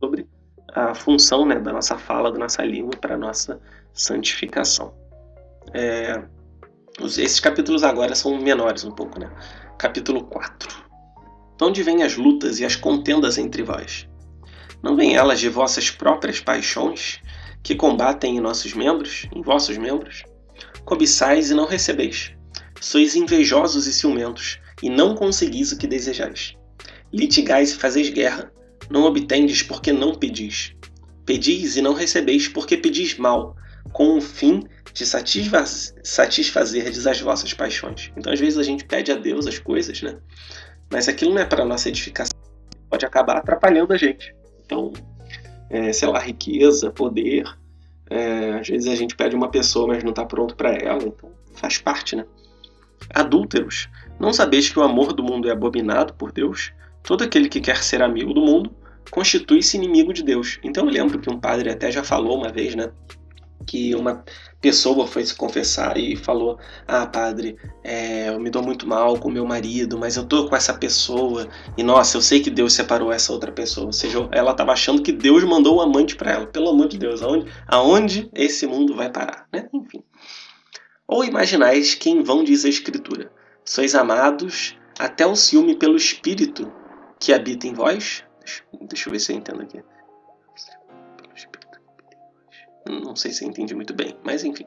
sobre 0.00 0.26
a 0.74 0.94
função 0.94 1.44
né, 1.44 1.58
da 1.58 1.72
nossa 1.72 1.98
fala, 1.98 2.32
da 2.32 2.38
nossa 2.38 2.62
língua 2.64 2.96
para 2.98 3.14
a 3.14 3.18
nossa 3.18 3.60
santificação. 3.92 4.94
É, 5.74 6.22
esses 7.00 7.40
capítulos 7.40 7.82
agora 7.82 8.14
são 8.14 8.38
menores 8.40 8.84
um 8.84 8.90
pouco, 8.90 9.18
né? 9.18 9.30
Capítulo 9.78 10.24
4. 10.24 10.84
De 11.58 11.64
onde 11.64 11.82
vêm 11.82 12.02
as 12.02 12.16
lutas 12.16 12.58
e 12.58 12.64
as 12.64 12.76
contendas 12.76 13.38
entre 13.38 13.62
vós? 13.62 14.08
Não 14.82 14.96
vêm 14.96 15.14
elas 15.14 15.38
de 15.38 15.48
vossas 15.48 15.90
próprias 15.90 16.40
paixões, 16.40 17.20
que 17.62 17.74
combatem 17.74 18.36
em 18.36 18.40
nossos 18.40 18.74
membros, 18.74 19.26
em 19.34 19.42
vossos 19.42 19.78
membros? 19.78 20.24
Cobiçais 20.84 21.50
e 21.50 21.54
não 21.54 21.66
recebeis. 21.66 22.32
Sois 22.80 23.14
invejosos 23.14 23.86
e 23.86 23.92
ciumentos, 23.92 24.58
e 24.82 24.90
não 24.90 25.14
conseguis 25.14 25.70
o 25.72 25.78
que 25.78 25.86
desejais. 25.86 26.56
Litigais 27.12 27.70
e 27.72 27.76
fazeis 27.76 28.08
guerra, 28.08 28.50
não 28.90 29.04
obtendes 29.04 29.62
porque 29.62 29.92
não 29.92 30.14
pedis. 30.14 30.74
Pedis 31.24 31.76
e 31.76 31.82
não 31.82 31.94
recebeis 31.94 32.48
porque 32.48 32.76
pedis 32.76 33.16
mal, 33.16 33.54
com 33.92 34.16
o 34.16 34.20
fim 34.20 34.64
de 34.92 35.06
satisfazer 35.06 36.88
as 37.08 37.20
vossas 37.20 37.54
paixões. 37.54 38.10
Então, 38.16 38.32
às 38.32 38.40
vezes, 38.40 38.58
a 38.58 38.62
gente 38.62 38.84
pede 38.84 39.12
a 39.12 39.14
Deus 39.14 39.46
as 39.46 39.58
coisas, 39.58 40.02
né? 40.02 40.18
Mas 40.90 41.08
aquilo 41.08 41.32
não 41.32 41.40
é 41.40 41.46
para 41.46 41.64
nossa 41.64 41.88
edificação. 41.88 42.38
Pode 42.90 43.06
acabar 43.06 43.36
atrapalhando 43.36 43.92
a 43.92 43.96
gente. 43.96 44.34
Então, 44.64 44.92
é, 45.72 45.90
sei 45.92 46.06
lá, 46.08 46.18
riqueza, 46.18 46.90
poder. 46.90 47.44
É, 48.10 48.58
às 48.60 48.68
vezes 48.68 48.86
a 48.86 48.94
gente 48.94 49.16
pede 49.16 49.34
uma 49.34 49.50
pessoa, 49.50 49.88
mas 49.88 50.04
não 50.04 50.10
está 50.10 50.24
pronto 50.24 50.54
para 50.54 50.70
ela. 50.74 51.02
Então, 51.02 51.30
faz 51.54 51.78
parte, 51.78 52.14
né? 52.14 52.26
Adúlteros, 53.12 53.88
não 54.20 54.32
sabeis 54.32 54.68
que 54.68 54.78
o 54.78 54.82
amor 54.82 55.14
do 55.14 55.24
mundo 55.24 55.48
é 55.48 55.52
abominado 55.52 56.12
por 56.14 56.30
Deus? 56.30 56.72
Todo 57.02 57.24
aquele 57.24 57.48
que 57.48 57.60
quer 57.60 57.82
ser 57.82 58.02
amigo 58.02 58.32
do 58.34 58.42
mundo 58.42 58.70
constitui-se 59.10 59.76
inimigo 59.76 60.12
de 60.12 60.22
Deus. 60.22 60.60
Então 60.62 60.84
eu 60.84 60.92
lembro 60.92 61.18
que 61.18 61.30
um 61.30 61.40
padre 61.40 61.70
até 61.70 61.90
já 61.90 62.04
falou 62.04 62.38
uma 62.38 62.52
vez, 62.52 62.74
né? 62.74 62.90
Que 63.66 63.94
uma 63.94 64.24
pessoa 64.60 65.06
foi 65.06 65.24
se 65.24 65.34
confessar 65.34 65.96
e 65.98 66.16
falou: 66.16 66.58
Ah, 66.86 67.06
padre, 67.06 67.56
é, 67.82 68.28
eu 68.28 68.40
me 68.40 68.50
dou 68.50 68.62
muito 68.62 68.86
mal 68.86 69.18
com 69.18 69.30
meu 69.30 69.44
marido, 69.44 69.98
mas 69.98 70.16
eu 70.16 70.24
tô 70.24 70.48
com 70.48 70.56
essa 70.56 70.72
pessoa 70.74 71.48
e 71.76 71.82
nossa, 71.82 72.16
eu 72.16 72.22
sei 72.22 72.40
que 72.40 72.50
Deus 72.50 72.72
separou 72.72 73.12
essa 73.12 73.32
outra 73.32 73.50
pessoa. 73.50 73.86
Ou 73.86 73.92
seja, 73.92 74.28
ela 74.30 74.52
estava 74.52 74.72
achando 74.72 75.02
que 75.02 75.12
Deus 75.12 75.42
mandou 75.44 75.76
um 75.76 75.80
amante 75.80 76.16
para 76.16 76.32
ela. 76.32 76.46
Pelo 76.46 76.70
amor 76.70 76.88
de 76.88 76.98
Deus, 76.98 77.22
aonde, 77.22 77.50
aonde 77.66 78.30
esse 78.34 78.66
mundo 78.66 78.94
vai 78.94 79.10
parar? 79.10 79.46
Né? 79.52 79.68
Enfim. 79.72 80.02
Ou 81.06 81.24
imaginais 81.24 81.94
que 81.94 82.08
em 82.08 82.22
vão 82.22 82.44
diz 82.44 82.64
a 82.64 82.68
Escritura: 82.68 83.30
Sois 83.64 83.94
amados 83.94 84.76
até 84.98 85.26
o 85.26 85.36
ciúme 85.36 85.74
pelo 85.74 85.96
Espírito 85.96 86.72
que 87.18 87.32
habita 87.32 87.66
em 87.66 87.74
vós? 87.74 88.24
Deixa 88.82 89.08
eu 89.08 89.12
ver 89.12 89.20
se 89.20 89.32
eu 89.32 89.36
entendo 89.36 89.62
aqui. 89.62 89.82
Não 92.86 93.16
sei 93.16 93.32
se 93.32 93.44
eu 93.44 93.48
entendi 93.48 93.74
muito 93.74 93.94
bem, 93.94 94.16
mas 94.24 94.44
enfim. 94.44 94.66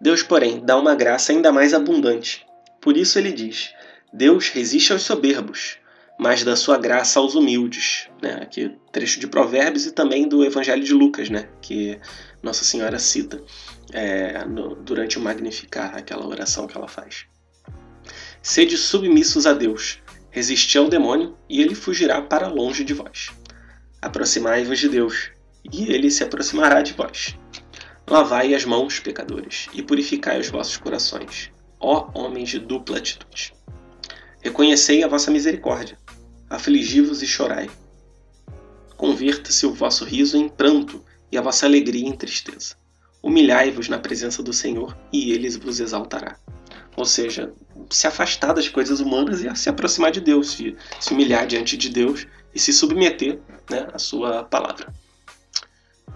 Deus, 0.00 0.22
porém, 0.22 0.64
dá 0.64 0.76
uma 0.76 0.94
graça 0.94 1.32
ainda 1.32 1.52
mais 1.52 1.72
abundante. 1.72 2.44
Por 2.80 2.96
isso 2.96 3.18
ele 3.18 3.32
diz: 3.32 3.72
Deus 4.12 4.48
resiste 4.48 4.92
aos 4.92 5.02
soberbos, 5.02 5.78
mas 6.18 6.44
dá 6.44 6.56
sua 6.56 6.76
graça 6.78 7.18
aos 7.18 7.34
humildes. 7.34 8.08
Né? 8.20 8.40
Aqui 8.42 8.76
trecho 8.90 9.20
de 9.20 9.26
Provérbios 9.26 9.86
e 9.86 9.92
também 9.92 10.28
do 10.28 10.44
Evangelho 10.44 10.82
de 10.82 10.92
Lucas, 10.92 11.30
né? 11.30 11.48
que 11.60 11.98
Nossa 12.42 12.64
Senhora 12.64 12.98
cita 12.98 13.42
é, 13.92 14.44
no, 14.44 14.74
durante 14.74 15.18
o 15.18 15.20
Magnificar, 15.20 15.96
aquela 15.96 16.26
oração 16.26 16.66
que 16.66 16.76
ela 16.76 16.88
faz. 16.88 17.26
Sede 18.42 18.76
submissos 18.76 19.46
a 19.46 19.52
Deus, 19.52 20.00
resisti 20.30 20.76
ao 20.76 20.88
demônio, 20.88 21.36
e 21.48 21.60
ele 21.62 21.74
fugirá 21.74 22.20
para 22.20 22.48
longe 22.48 22.82
de 22.82 22.92
vós. 22.92 23.30
Aproximai-vos 24.00 24.78
de 24.80 24.88
Deus, 24.88 25.30
e 25.70 25.92
ele 25.92 26.10
se 26.10 26.24
aproximará 26.24 26.82
de 26.82 26.92
vós. 26.92 27.36
Lavai 28.08 28.54
as 28.54 28.64
mãos, 28.64 28.98
pecadores, 28.98 29.68
e 29.72 29.82
purificai 29.82 30.40
os 30.40 30.48
vossos 30.48 30.76
corações, 30.76 31.50
ó 31.78 32.10
homens 32.14 32.50
de 32.50 32.58
dupla 32.58 32.98
atitude. 32.98 33.54
Reconhecei 34.40 35.04
a 35.04 35.08
vossa 35.08 35.30
misericórdia, 35.30 35.98
afligi-vos 36.50 37.22
e 37.22 37.26
chorai. 37.26 37.70
Converta-se 38.96 39.64
o 39.66 39.72
vosso 39.72 40.04
riso 40.04 40.36
em 40.36 40.48
pranto 40.48 41.04
e 41.30 41.38
a 41.38 41.42
vossa 41.42 41.66
alegria 41.66 42.08
em 42.08 42.12
tristeza. 42.12 42.76
Humilhai-vos 43.22 43.88
na 43.88 43.98
presença 43.98 44.42
do 44.42 44.52
Senhor, 44.52 44.96
e 45.12 45.32
ele 45.32 45.48
vos 45.50 45.78
exaltará. 45.78 46.36
Ou 46.96 47.04
seja, 47.04 47.52
se 47.88 48.06
afastar 48.06 48.52
das 48.52 48.68
coisas 48.68 49.00
humanas 49.00 49.42
e 49.42 49.56
se 49.56 49.68
aproximar 49.68 50.10
de 50.10 50.20
Deus, 50.20 50.50
se, 50.50 50.76
humilhar 51.10 51.46
diante 51.46 51.76
de 51.76 51.88
Deus 51.88 52.26
e 52.54 52.58
se 52.58 52.72
submeter 52.72 53.40
né, 53.70 53.88
à 53.92 53.98
sua 53.98 54.44
palavra. 54.44 54.92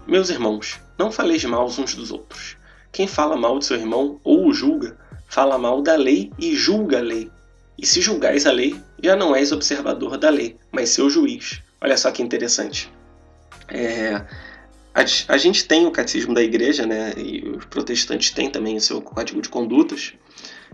Meus 0.06 0.30
irmãos, 0.30 0.80
não 0.96 1.10
faleis 1.10 1.44
mal 1.44 1.66
uns 1.66 1.94
dos 1.94 2.12
outros. 2.12 2.56
Quem 2.92 3.08
fala 3.08 3.36
mal 3.36 3.58
de 3.58 3.64
seu 3.64 3.76
irmão 3.76 4.20
ou 4.22 4.46
o 4.46 4.54
julga, 4.54 4.96
fala 5.26 5.58
mal 5.58 5.82
da 5.82 5.96
lei 5.96 6.30
e 6.38 6.54
julga 6.54 6.98
a 6.98 7.02
lei. 7.02 7.28
E 7.76 7.84
se 7.84 8.00
julgais 8.00 8.46
a 8.46 8.52
lei, 8.52 8.80
já 9.02 9.16
não 9.16 9.34
és 9.34 9.50
observador 9.50 10.16
da 10.16 10.30
lei, 10.30 10.56
mas 10.70 10.90
seu 10.90 11.10
juiz. 11.10 11.60
Olha 11.80 11.96
só 11.96 12.12
que 12.12 12.22
interessante. 12.22 12.90
É, 13.68 14.24
a, 14.94 15.04
a, 15.28 15.36
gente 15.36 15.66
tem 15.66 15.86
o 15.86 15.90
catecismo 15.90 16.32
da 16.32 16.42
igreja, 16.42 16.86
né? 16.86 17.12
E 17.16 17.46
os 17.48 17.64
protestantes 17.64 18.30
têm 18.30 18.48
também 18.48 18.76
o 18.76 18.80
seu 18.80 19.02
código 19.02 19.42
de 19.42 19.48
condutas. 19.48 20.14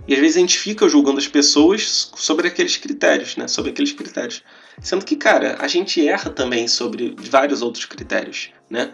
E 0.07 0.15
às 0.15 0.21
vezes 0.21 0.37
a 0.37 0.41
gente 0.41 0.59
fica 0.59 0.87
julgando 0.89 1.19
as 1.19 1.27
pessoas 1.27 2.13
sobre 2.15 2.49
aqueles 2.49 2.77
critérios, 2.77 3.37
né? 3.37 3.49
Sobre 3.49 3.71
aqueles 3.71 3.93
critérios. 3.93 4.43
Sendo 4.81 5.07
que, 5.07 5.17
cara, 5.17 5.57
a 5.59 5.67
gente 5.67 6.07
erra 6.07 6.31
também 6.31 6.69
sobre 6.69 7.17
vários 7.19 7.63
outros 7.63 7.87
critérios, 7.87 8.51
né? 8.69 8.93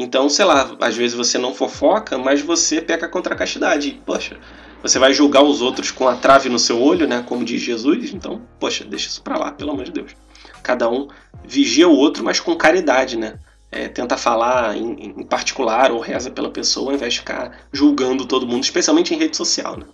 Então, 0.00 0.28
sei 0.28 0.44
lá, 0.44 0.76
às 0.80 0.96
vezes 0.96 1.16
você 1.16 1.38
não 1.38 1.52
fofoca, 1.52 2.16
mas 2.16 2.40
você 2.40 2.80
peca 2.80 3.08
contra 3.08 3.34
a 3.34 3.36
castidade. 3.36 4.00
Poxa, 4.06 4.38
você 4.80 4.96
vai 4.96 5.12
julgar 5.12 5.42
os 5.42 5.60
outros 5.60 5.90
com 5.90 6.06
a 6.06 6.14
trave 6.14 6.48
no 6.48 6.58
seu 6.58 6.80
olho, 6.80 7.08
né? 7.08 7.24
Como 7.26 7.44
diz 7.44 7.60
Jesus. 7.60 8.14
Então, 8.14 8.40
poxa, 8.60 8.84
deixa 8.84 9.08
isso 9.08 9.20
pra 9.20 9.36
lá, 9.36 9.50
pelo 9.50 9.72
amor 9.72 9.84
de 9.84 9.90
Deus. 9.90 10.12
Cada 10.62 10.88
um 10.88 11.08
vigia 11.44 11.88
o 11.88 11.96
outro, 11.96 12.22
mas 12.22 12.38
com 12.38 12.54
caridade, 12.54 13.16
né? 13.16 13.40
É, 13.72 13.88
tenta 13.88 14.16
falar 14.16 14.76
em, 14.76 15.14
em, 15.18 15.24
particular 15.24 15.90
ou 15.90 15.98
reza 15.98 16.30
pela 16.30 16.48
pessoa 16.48 16.90
ao 16.90 16.94
invés 16.94 17.14
de 17.14 17.18
ficar 17.18 17.66
julgando 17.72 18.24
todo 18.24 18.46
mundo, 18.46 18.62
especialmente 18.62 19.12
em 19.12 19.18
rede 19.18 19.36
social, 19.36 19.76
né? 19.76 19.84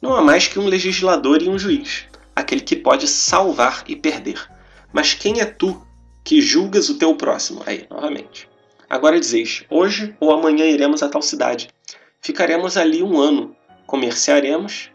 Não 0.00 0.16
há 0.16 0.22
mais 0.22 0.48
que 0.48 0.58
um 0.58 0.66
legislador 0.66 1.42
e 1.42 1.50
um 1.50 1.58
juiz, 1.58 2.06
aquele 2.34 2.62
que 2.62 2.74
pode 2.74 3.06
salvar 3.06 3.84
e 3.86 3.94
perder. 3.94 4.42
Mas 4.90 5.12
quem 5.12 5.38
é 5.38 5.44
tu 5.44 5.86
que 6.24 6.40
julgas 6.40 6.88
o 6.88 6.94
teu 6.94 7.14
próximo? 7.14 7.62
Aí, 7.66 7.86
novamente. 7.90 8.50
Agora 8.92 9.18
dizeis: 9.18 9.64
Hoje 9.70 10.14
ou 10.20 10.30
amanhã 10.30 10.66
iremos 10.66 11.02
a 11.02 11.08
tal 11.08 11.22
cidade. 11.22 11.70
Ficaremos 12.20 12.76
ali 12.76 13.02
um 13.02 13.18
ano, 13.18 13.56
comerciaremos 13.86 14.90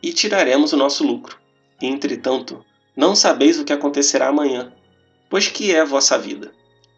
e 0.00 0.12
tiraremos 0.12 0.72
o 0.72 0.76
nosso 0.76 1.04
lucro. 1.04 1.36
Entretanto, 1.80 2.64
não 2.96 3.16
sabeis 3.16 3.58
o 3.58 3.64
que 3.64 3.72
acontecerá 3.72 4.28
amanhã. 4.28 4.72
Pois 5.28 5.48
que 5.48 5.74
é 5.74 5.80
a 5.80 5.84
vossa 5.84 6.16
vida? 6.16 6.52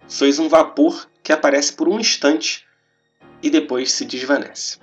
Sois 0.06 0.38
um 0.38 0.46
vapor 0.46 1.08
que 1.22 1.32
aparece 1.32 1.72
por 1.72 1.88
um 1.88 1.98
instante 1.98 2.66
e 3.42 3.48
depois 3.48 3.90
se 3.90 4.04
desvanece. 4.04 4.76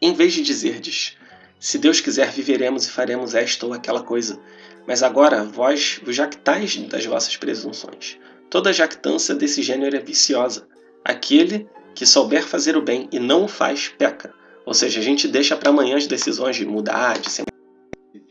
Em 0.00 0.14
vez 0.14 0.32
de 0.32 0.42
dizerdes, 0.42 1.16
se 1.58 1.76
Deus 1.76 2.00
quiser, 2.00 2.30
viveremos 2.30 2.86
e 2.86 2.90
faremos 2.92 3.34
esta 3.34 3.66
ou 3.66 3.72
aquela 3.72 4.04
coisa, 4.04 4.38
mas 4.86 5.02
agora 5.02 5.42
vós 5.42 5.98
vos 6.04 6.14
jactais 6.14 6.76
das 6.76 7.04
vossas 7.04 7.36
presunções. 7.36 8.16
Toda 8.54 8.72
jactância 8.72 9.34
desse 9.34 9.62
gênero 9.62 9.96
é 9.96 9.98
viciosa. 9.98 10.68
Aquele 11.04 11.66
que 11.92 12.06
souber 12.06 12.46
fazer 12.46 12.76
o 12.76 12.80
bem 12.82 13.08
e 13.10 13.18
não 13.18 13.46
o 13.46 13.48
faz, 13.48 13.88
peca. 13.88 14.32
Ou 14.64 14.72
seja, 14.72 15.00
a 15.00 15.02
gente 15.02 15.26
deixa 15.26 15.56
para 15.56 15.70
amanhã 15.70 15.96
as 15.96 16.06
decisões 16.06 16.54
de 16.54 16.64
mudar, 16.64 17.18
de 17.18 17.28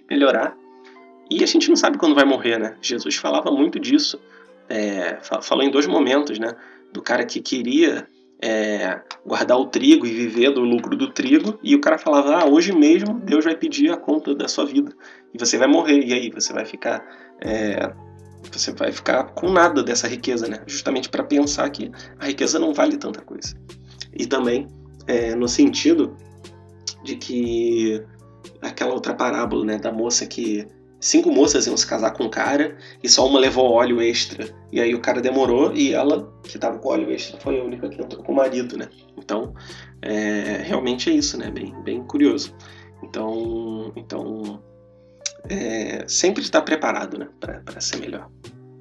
melhorar. 0.10 0.56
E 1.30 1.44
a 1.44 1.46
gente 1.46 1.68
não 1.68 1.76
sabe 1.76 1.98
quando 1.98 2.16
vai 2.16 2.24
morrer, 2.24 2.58
né? 2.58 2.78
Jesus 2.82 3.18
falava 3.18 3.52
muito 3.52 3.78
disso. 3.78 4.18
É, 4.70 5.18
falou 5.42 5.62
em 5.62 5.70
dois 5.70 5.88
momentos, 5.88 6.40
né? 6.40 6.56
Do 6.94 7.02
cara 7.02 7.26
que 7.26 7.42
queria 7.42 8.08
é, 8.42 9.02
guardar 9.26 9.60
o 9.60 9.66
trigo 9.66 10.06
e 10.06 10.14
viver 10.14 10.52
do 10.52 10.62
lucro 10.62 10.96
do 10.96 11.12
trigo, 11.12 11.60
e 11.62 11.76
o 11.76 11.82
cara 11.82 11.98
falava: 11.98 12.38
Ah, 12.38 12.46
hoje 12.46 12.72
mesmo 12.72 13.20
Deus 13.20 13.44
vai 13.44 13.58
pedir 13.58 13.92
a 13.92 13.98
conta 13.98 14.34
da 14.34 14.48
sua 14.48 14.66
vida, 14.66 14.96
e 15.34 15.38
você 15.38 15.58
vai 15.58 15.68
morrer, 15.68 16.00
e 16.00 16.14
aí 16.14 16.30
você 16.30 16.54
vai 16.54 16.66
ficar 16.66 17.06
é, 17.42 17.92
você 18.52 18.72
vai 18.72 18.92
ficar 18.92 19.24
com 19.34 19.50
nada 19.50 19.84
dessa 19.84 20.08
riqueza, 20.08 20.48
né? 20.48 20.62
Justamente 20.68 21.10
para 21.10 21.24
pensar 21.24 21.70
que 21.70 21.92
a 22.20 22.26
riqueza 22.26 22.60
não 22.60 22.74
vale 22.74 22.98
tanta 22.98 23.22
coisa. 23.22 23.56
E 24.14 24.26
também 24.26 24.68
é, 25.08 25.36
no 25.36 25.48
sentido 25.48 26.16
de 27.04 27.16
que 27.16 28.04
aquela 28.62 28.94
outra 28.94 29.14
parábola, 29.14 29.66
né, 29.66 29.78
da 29.78 29.92
moça 29.92 30.26
que 30.26 30.66
cinco 31.00 31.30
moças 31.30 31.68
iam 31.68 31.76
se 31.76 31.86
casar 31.86 32.12
com 32.12 32.24
um 32.24 32.30
cara 32.30 32.78
e 33.04 33.10
só 33.10 33.28
uma 33.28 33.40
levou 33.40 33.70
óleo 33.70 34.02
extra. 34.02 34.48
E 34.72 34.80
aí 34.80 34.96
o 34.96 35.02
cara 35.02 35.22
demorou 35.22 35.74
e 35.74 35.94
ela, 35.94 36.32
que 36.44 36.58
tava 36.58 36.80
com 36.80 36.90
óleo 36.90 37.12
extra, 37.12 37.40
foi 37.40 37.60
a 37.60 37.64
única 37.64 37.90
que 37.90 38.02
entrou 38.02 38.24
com 38.24 38.32
o 38.32 38.36
marido, 38.36 38.78
né? 38.78 38.88
Então, 39.18 39.54
é, 40.02 40.62
realmente 40.64 41.10
é 41.10 41.14
isso, 41.14 41.38
né? 41.38 41.52
Bem, 41.52 41.74
bem 41.84 42.02
curioso. 42.04 42.56
Então, 43.04 43.92
então 43.98 44.64
é, 45.50 46.06
sempre 46.08 46.42
está 46.44 46.62
preparado, 46.62 47.18
né? 47.18 47.28
Para 47.40 47.82
ser 47.82 47.98
melhor. 47.98 48.30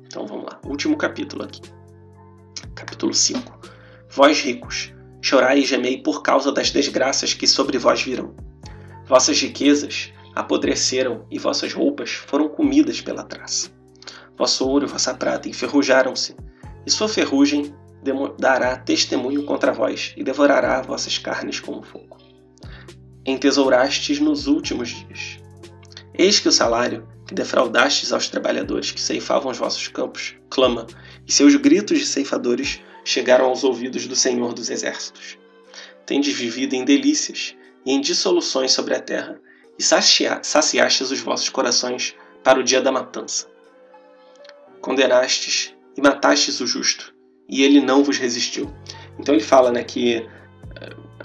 Então 0.06 0.26
vamos 0.26 0.44
lá. 0.44 0.60
Último 0.64 0.96
capítulo 0.96 1.44
aqui. 1.44 1.60
Capítulo 2.74 3.12
5. 3.12 3.60
Vós 4.10 4.40
ricos, 4.40 4.92
chorai 5.20 5.60
e 5.60 5.64
gemei 5.64 6.02
por 6.02 6.22
causa 6.22 6.52
das 6.52 6.70
desgraças 6.70 7.34
que 7.34 7.46
sobre 7.46 7.78
vós 7.78 8.02
virão. 8.02 8.34
Vossas 9.06 9.40
riquezas 9.40 10.12
apodreceram 10.34 11.26
e 11.30 11.38
vossas 11.38 11.72
roupas 11.72 12.10
foram 12.10 12.48
comidas 12.48 13.00
pela 13.00 13.24
traça. 13.24 13.70
Vosso 14.36 14.66
ouro 14.66 14.86
e 14.86 14.88
vossa 14.88 15.14
prata 15.14 15.48
enferrujaram-se, 15.48 16.34
e 16.86 16.90
sua 16.90 17.08
ferrugem 17.08 17.74
dará 18.38 18.76
testemunho 18.76 19.44
contra 19.44 19.72
vós 19.72 20.12
e 20.16 20.24
devorará 20.24 20.82
vossas 20.82 21.18
carnes 21.18 21.60
como 21.60 21.82
fogo. 21.82 22.18
Entesourastes 23.24 24.18
nos 24.18 24.46
últimos 24.46 24.88
dias. 24.88 25.41
Eis 26.14 26.38
que 26.38 26.48
o 26.48 26.52
salário 26.52 27.08
que 27.26 27.34
defraudastes 27.34 28.12
aos 28.12 28.28
trabalhadores 28.28 28.90
que 28.90 29.00
ceifavam 29.00 29.50
os 29.50 29.58
vossos 29.58 29.88
campos 29.88 30.36
clama, 30.50 30.86
e 31.26 31.32
seus 31.32 31.54
gritos 31.56 31.98
de 31.98 32.06
ceifadores 32.06 32.80
chegaram 33.04 33.46
aos 33.46 33.64
ouvidos 33.64 34.06
do 34.06 34.14
Senhor 34.14 34.52
dos 34.52 34.68
Exércitos. 34.68 35.38
Tendes 36.04 36.34
vivido 36.34 36.74
em 36.74 36.84
delícias 36.84 37.56
e 37.86 37.92
em 37.92 38.00
dissoluções 38.00 38.72
sobre 38.72 38.94
a 38.94 39.00
terra, 39.00 39.40
e 39.78 39.82
saciastes 39.82 41.10
os 41.10 41.20
vossos 41.20 41.48
corações 41.48 42.14
para 42.44 42.60
o 42.60 42.62
dia 42.62 42.82
da 42.82 42.92
matança. 42.92 43.46
Condenastes 44.80 45.74
e 45.96 46.02
matastes 46.02 46.60
o 46.60 46.66
justo, 46.66 47.14
e 47.48 47.62
ele 47.62 47.80
não 47.80 48.04
vos 48.04 48.18
resistiu. 48.18 48.72
Então 49.18 49.34
ele 49.34 49.42
fala 49.42 49.72
né, 49.72 49.82
que 49.82 50.28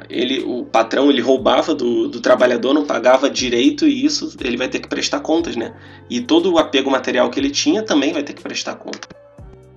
ele, 0.09 0.43
o 0.43 0.65
patrão 0.65 1.09
ele 1.09 1.21
roubava 1.21 1.73
do, 1.73 2.07
do 2.07 2.21
trabalhador, 2.21 2.73
não 2.73 2.85
pagava 2.85 3.29
direito 3.29 3.87
e 3.87 4.05
isso 4.05 4.35
ele 4.41 4.57
vai 4.57 4.67
ter 4.67 4.79
que 4.79 4.87
prestar 4.87 5.19
contas, 5.21 5.55
né? 5.55 5.73
E 6.09 6.21
todo 6.21 6.53
o 6.53 6.57
apego 6.57 6.89
material 6.89 7.29
que 7.29 7.39
ele 7.39 7.49
tinha 7.49 7.83
também 7.83 8.13
vai 8.13 8.23
ter 8.23 8.33
que 8.33 8.41
prestar 8.41 8.75
conta. 8.75 9.07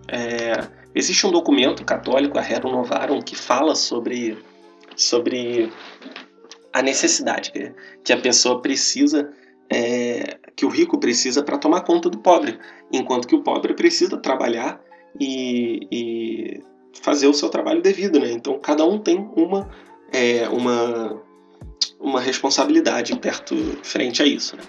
É, 0.08 0.66
existe 0.94 1.26
um 1.26 1.30
documento 1.30 1.84
católico, 1.84 2.38
a 2.38 2.42
Rerum 2.42 2.72
Novarum, 2.72 3.20
que 3.20 3.36
fala 3.36 3.74
sobre, 3.74 4.38
sobre 4.96 5.72
a 6.72 6.82
necessidade 6.82 7.52
que, 7.52 7.72
que 8.04 8.12
a 8.12 8.18
pessoa 8.18 8.60
precisa, 8.60 9.32
é, 9.70 10.38
que 10.56 10.66
o 10.66 10.68
rico 10.68 10.98
precisa 10.98 11.42
para 11.42 11.58
tomar 11.58 11.82
conta 11.82 12.10
do 12.10 12.18
pobre, 12.18 12.58
enquanto 12.92 13.28
que 13.28 13.34
o 13.34 13.42
pobre 13.42 13.74
precisa 13.74 14.16
trabalhar 14.16 14.80
e, 15.18 15.86
e 15.90 16.62
fazer 17.00 17.26
o 17.26 17.34
seu 17.34 17.48
trabalho 17.48 17.82
devido, 17.82 18.18
né? 18.18 18.32
Então 18.32 18.58
cada 18.58 18.84
um 18.84 18.98
tem 18.98 19.16
uma 19.36 19.68
é, 20.12 20.48
uma 20.48 21.20
uma 22.00 22.20
responsabilidade 22.20 23.14
perto 23.16 23.54
frente 23.82 24.22
a 24.22 24.26
isso, 24.26 24.56
né? 24.56 24.62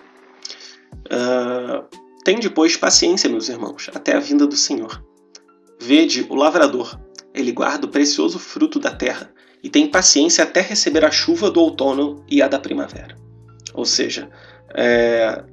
Uh, 1.07 1.85
tem 2.23 2.39
depois 2.39 2.75
paciência, 2.75 3.29
meus 3.29 3.49
irmãos, 3.49 3.89
até 3.95 4.15
a 4.15 4.19
vinda 4.19 4.45
do 4.45 4.55
Senhor. 4.55 5.03
Vede 5.79 6.25
o 6.29 6.35
lavrador, 6.35 6.99
ele 7.33 7.51
guarda 7.51 7.87
o 7.87 7.89
precioso 7.89 8.37
fruto 8.37 8.79
da 8.79 8.91
terra 8.91 9.31
e 9.63 9.69
tem 9.69 9.89
paciência 9.89 10.43
até 10.43 10.61
receber 10.61 11.05
a 11.05 11.11
chuva 11.11 11.49
do 11.49 11.61
outono 11.61 12.23
e 12.29 12.41
a 12.41 12.47
da 12.47 12.59
primavera. 12.59 13.15
Ou 13.73 13.85
seja, 13.85 14.29
é, 14.75 15.43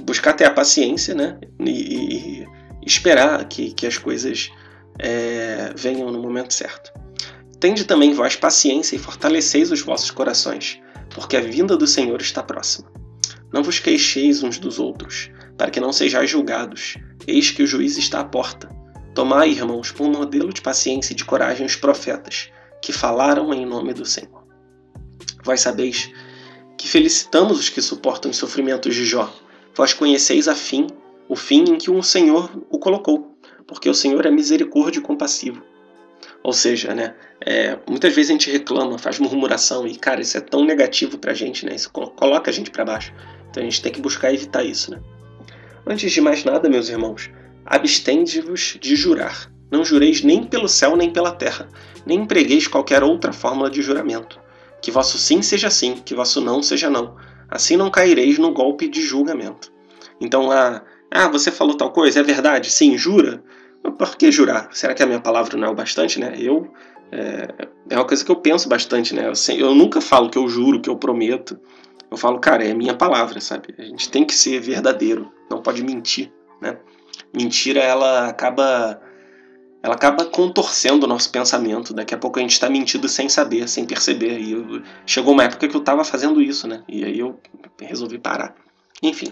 buscar 0.00 0.32
ter 0.34 0.44
a 0.44 0.50
paciência 0.50 1.14
né, 1.14 1.38
e, 1.60 2.40
e 2.40 2.46
esperar 2.86 3.44
que, 3.46 3.72
que 3.72 3.86
as 3.86 3.98
coisas 3.98 4.50
é, 4.98 5.72
venham 5.76 6.10
no 6.10 6.20
momento 6.20 6.54
certo. 6.54 6.92
Tende 7.64 7.86
também 7.86 8.12
vós 8.12 8.36
paciência 8.36 8.94
e 8.94 8.98
fortaleceis 8.98 9.72
os 9.72 9.80
vossos 9.80 10.10
corações, 10.10 10.78
porque 11.14 11.34
a 11.34 11.40
vinda 11.40 11.78
do 11.78 11.86
Senhor 11.86 12.20
está 12.20 12.42
próxima. 12.42 12.92
Não 13.50 13.62
vos 13.62 13.78
queixeis 13.78 14.42
uns 14.42 14.58
dos 14.58 14.78
outros, 14.78 15.30
para 15.56 15.70
que 15.70 15.80
não 15.80 15.90
sejais 15.90 16.28
julgados. 16.28 16.98
Eis 17.26 17.50
que 17.50 17.62
o 17.62 17.66
juiz 17.66 17.96
está 17.96 18.20
à 18.20 18.24
porta. 18.24 18.68
Tomai, 19.14 19.48
irmãos, 19.48 19.90
por 19.90 20.10
modelo 20.10 20.52
de 20.52 20.60
paciência 20.60 21.14
e 21.14 21.16
de 21.16 21.24
coragem 21.24 21.64
os 21.64 21.74
profetas, 21.74 22.50
que 22.82 22.92
falaram 22.92 23.50
em 23.54 23.64
nome 23.64 23.94
do 23.94 24.04
Senhor. 24.04 24.44
Vós 25.42 25.62
sabeis 25.62 26.12
que 26.76 26.86
felicitamos 26.86 27.58
os 27.58 27.70
que 27.70 27.80
suportam 27.80 28.30
os 28.30 28.36
sofrimentos 28.36 28.94
de 28.94 29.06
Jó. 29.06 29.34
Vós 29.74 29.94
conheceis 29.94 30.48
a 30.48 30.54
fim, 30.54 30.86
o 31.30 31.34
fim 31.34 31.62
em 31.62 31.78
que 31.78 31.90
o 31.90 32.02
Senhor 32.02 32.62
o 32.68 32.78
colocou, 32.78 33.38
porque 33.66 33.88
o 33.88 33.94
Senhor 33.94 34.26
é 34.26 34.30
misericórdia 34.30 35.00
e 35.00 35.02
compassivo. 35.02 35.62
Ou 36.44 36.52
seja, 36.52 36.94
né, 36.94 37.14
é, 37.40 37.78
muitas 37.88 38.14
vezes 38.14 38.30
a 38.30 38.34
gente 38.34 38.50
reclama, 38.50 38.98
faz 38.98 39.18
murmuração 39.18 39.86
e, 39.86 39.96
cara, 39.96 40.20
isso 40.20 40.36
é 40.36 40.42
tão 40.42 40.62
negativo 40.62 41.16
pra 41.16 41.32
gente, 41.32 41.64
né? 41.64 41.74
Isso 41.74 41.90
coloca 41.90 42.50
a 42.50 42.54
gente 42.54 42.70
para 42.70 42.84
baixo. 42.84 43.14
Então 43.48 43.62
a 43.62 43.64
gente 43.64 43.80
tem 43.80 43.90
que 43.90 44.00
buscar 44.00 44.32
evitar 44.32 44.62
isso, 44.62 44.90
né? 44.90 45.00
Antes 45.86 46.12
de 46.12 46.20
mais 46.20 46.44
nada, 46.44 46.68
meus 46.68 46.90
irmãos, 46.90 47.30
abstende-vos 47.64 48.76
de 48.78 48.94
jurar. 48.94 49.50
Não 49.70 49.82
jureis 49.82 50.22
nem 50.22 50.44
pelo 50.44 50.68
céu 50.68 50.94
nem 50.96 51.10
pela 51.10 51.32
terra, 51.32 51.66
nem 52.04 52.20
empregueis 52.20 52.68
qualquer 52.68 53.02
outra 53.02 53.32
fórmula 53.32 53.70
de 53.70 53.80
juramento. 53.80 54.38
Que 54.82 54.90
vosso 54.90 55.16
sim 55.16 55.40
seja 55.40 55.70
sim, 55.70 55.94
que 55.94 56.14
vosso 56.14 56.42
não 56.42 56.62
seja 56.62 56.90
não. 56.90 57.16
Assim 57.48 57.74
não 57.74 57.90
caireis 57.90 58.38
no 58.38 58.52
golpe 58.52 58.86
de 58.86 59.00
julgamento. 59.00 59.72
Então, 60.20 60.50
ah, 60.50 60.82
ah 61.10 61.28
você 61.28 61.50
falou 61.50 61.74
tal 61.74 61.90
coisa, 61.90 62.20
é 62.20 62.22
verdade? 62.22 62.70
Sim, 62.70 62.98
jura? 62.98 63.42
Por 63.92 64.16
que 64.16 64.32
jurar? 64.32 64.68
Será 64.72 64.94
que 64.94 65.02
a 65.02 65.06
minha 65.06 65.20
palavra 65.20 65.56
não 65.56 65.68
é 65.68 65.70
o 65.70 65.74
bastante, 65.74 66.18
né? 66.18 66.34
Eu 66.38 66.72
é, 67.12 67.68
é 67.90 67.96
uma 67.96 68.06
coisa 68.06 68.24
que 68.24 68.30
eu 68.30 68.36
penso 68.36 68.68
bastante, 68.68 69.14
né? 69.14 69.28
Eu, 69.28 69.56
eu 69.56 69.74
nunca 69.74 70.00
falo 70.00 70.30
que 70.30 70.38
eu 70.38 70.48
juro, 70.48 70.80
que 70.80 70.90
eu 70.90 70.96
prometo. 70.96 71.58
Eu 72.10 72.16
falo, 72.16 72.38
cara, 72.38 72.64
é 72.64 72.72
a 72.72 72.74
minha 72.74 72.94
palavra, 72.94 73.40
sabe? 73.40 73.74
A 73.78 73.82
gente 73.82 74.10
tem 74.10 74.24
que 74.24 74.34
ser 74.34 74.60
verdadeiro, 74.60 75.32
não 75.50 75.62
pode 75.62 75.82
mentir, 75.82 76.32
né? 76.60 76.78
Mentira, 77.32 77.80
ela 77.80 78.28
acaba 78.28 79.00
ela 79.82 79.94
acaba 79.94 80.24
contorcendo 80.24 81.04
o 81.04 81.08
nosso 81.08 81.30
pensamento. 81.30 81.92
Daqui 81.92 82.14
a 82.14 82.18
pouco 82.18 82.38
a 82.38 82.42
gente 82.42 82.52
está 82.52 82.70
mentindo 82.70 83.06
sem 83.06 83.28
saber, 83.28 83.68
sem 83.68 83.84
perceber. 83.84 84.38
E 84.38 84.52
eu, 84.52 84.82
chegou 85.04 85.34
uma 85.34 85.44
época 85.44 85.68
que 85.68 85.76
eu 85.76 85.80
estava 85.80 86.02
fazendo 86.02 86.40
isso, 86.40 86.66
né? 86.66 86.82
E 86.88 87.04
aí 87.04 87.18
eu 87.18 87.38
resolvi 87.78 88.18
parar. 88.18 88.54
Enfim. 89.02 89.30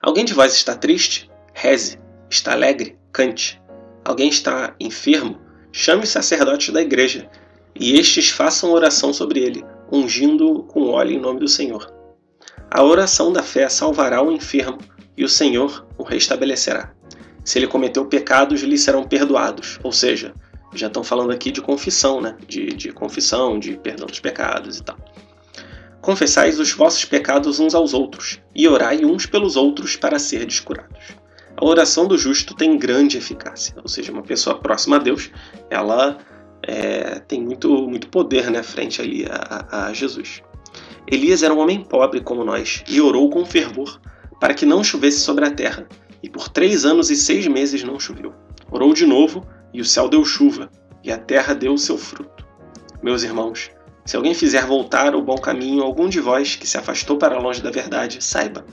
Alguém 0.00 0.24
de 0.24 0.32
vós 0.32 0.54
está 0.54 0.74
triste? 0.74 1.30
Reze. 1.52 1.98
Está 2.34 2.50
alegre? 2.50 2.98
Cante. 3.12 3.62
Alguém 4.04 4.28
está 4.28 4.74
enfermo? 4.80 5.38
Chame 5.70 6.02
os 6.02 6.08
sacerdotes 6.08 6.74
da 6.74 6.82
igreja, 6.82 7.30
e 7.76 7.96
estes 7.96 8.28
façam 8.28 8.72
oração 8.72 9.12
sobre 9.12 9.38
ele, 9.38 9.64
ungindo 9.90 10.64
com 10.64 10.88
óleo 10.88 11.12
em 11.12 11.20
nome 11.20 11.38
do 11.38 11.46
Senhor. 11.46 11.94
A 12.68 12.82
oração 12.82 13.32
da 13.32 13.40
fé 13.40 13.68
salvará 13.68 14.20
o 14.20 14.32
enfermo, 14.32 14.78
e 15.16 15.22
o 15.22 15.28
Senhor 15.28 15.86
o 15.96 16.02
restabelecerá. 16.02 16.92
Se 17.44 17.60
ele 17.60 17.68
cometeu 17.68 18.04
pecados, 18.06 18.62
lhe 18.62 18.76
serão 18.76 19.04
perdoados. 19.04 19.78
Ou 19.84 19.92
seja, 19.92 20.34
já 20.74 20.88
estão 20.88 21.04
falando 21.04 21.30
aqui 21.30 21.52
de 21.52 21.62
confissão, 21.62 22.20
né? 22.20 22.36
De, 22.48 22.66
de 22.66 22.90
confissão, 22.90 23.60
de 23.60 23.76
perdão 23.76 24.08
dos 24.08 24.18
pecados 24.18 24.78
e 24.78 24.82
tal. 24.82 24.98
Confessais 26.00 26.58
os 26.58 26.72
vossos 26.72 27.04
pecados 27.04 27.60
uns 27.60 27.76
aos 27.76 27.94
outros, 27.94 28.40
e 28.52 28.66
orai 28.66 29.04
uns 29.04 29.24
pelos 29.24 29.54
outros 29.54 29.94
para 29.94 30.18
serdes 30.18 30.58
curados. 30.58 31.22
A 31.56 31.64
oração 31.64 32.06
do 32.06 32.18
justo 32.18 32.54
tem 32.54 32.76
grande 32.76 33.16
eficácia, 33.16 33.74
ou 33.82 33.88
seja, 33.88 34.12
uma 34.12 34.22
pessoa 34.22 34.58
próxima 34.58 34.96
a 34.96 34.98
Deus, 34.98 35.30
ela 35.70 36.18
é, 36.62 37.20
tem 37.20 37.40
muito, 37.40 37.88
muito 37.88 38.08
poder 38.08 38.50
né, 38.50 38.62
frente 38.62 39.00
ali 39.00 39.24
a, 39.28 39.86
a 39.86 39.92
Jesus. 39.92 40.42
Elias 41.06 41.42
era 41.42 41.54
um 41.54 41.58
homem 41.58 41.84
pobre 41.84 42.20
como 42.20 42.44
nós 42.44 42.82
e 42.88 43.00
orou 43.00 43.30
com 43.30 43.44
fervor 43.44 44.00
para 44.40 44.54
que 44.54 44.66
não 44.66 44.82
chovesse 44.82 45.20
sobre 45.20 45.44
a 45.46 45.50
terra, 45.50 45.86
e 46.22 46.28
por 46.28 46.48
três 46.48 46.84
anos 46.84 47.10
e 47.10 47.16
seis 47.16 47.46
meses 47.46 47.84
não 47.84 48.00
choveu. 48.00 48.32
Orou 48.70 48.92
de 48.92 49.06
novo, 49.06 49.46
e 49.72 49.80
o 49.80 49.84
céu 49.84 50.08
deu 50.08 50.24
chuva, 50.24 50.70
e 51.02 51.12
a 51.12 51.18
terra 51.18 51.54
deu 51.54 51.74
o 51.74 51.78
seu 51.78 51.96
fruto. 51.96 52.46
Meus 53.02 53.22
irmãos, 53.22 53.70
se 54.04 54.16
alguém 54.16 54.34
fizer 54.34 54.66
voltar 54.66 55.14
o 55.14 55.22
bom 55.22 55.36
caminho 55.36 55.82
algum 55.82 56.08
de 56.08 56.20
vós 56.20 56.56
que 56.56 56.66
se 56.66 56.76
afastou 56.76 57.16
para 57.16 57.38
longe 57.38 57.62
da 57.62 57.70
verdade, 57.70 58.22
saiba: 58.22 58.64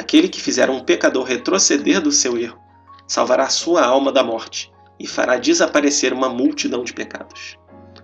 aquele 0.00 0.28
que 0.28 0.40
fizer 0.40 0.68
um 0.70 0.80
pecador 0.80 1.24
retroceder 1.24 2.00
do 2.00 2.10
seu 2.10 2.38
erro, 2.38 2.58
salvará 3.06 3.48
sua 3.48 3.84
alma 3.84 4.10
da 4.12 4.22
morte 4.22 4.72
e 4.98 5.06
fará 5.06 5.38
desaparecer 5.38 6.12
uma 6.12 6.28
multidão 6.28 6.84
de 6.84 6.92
pecados. 6.92 7.56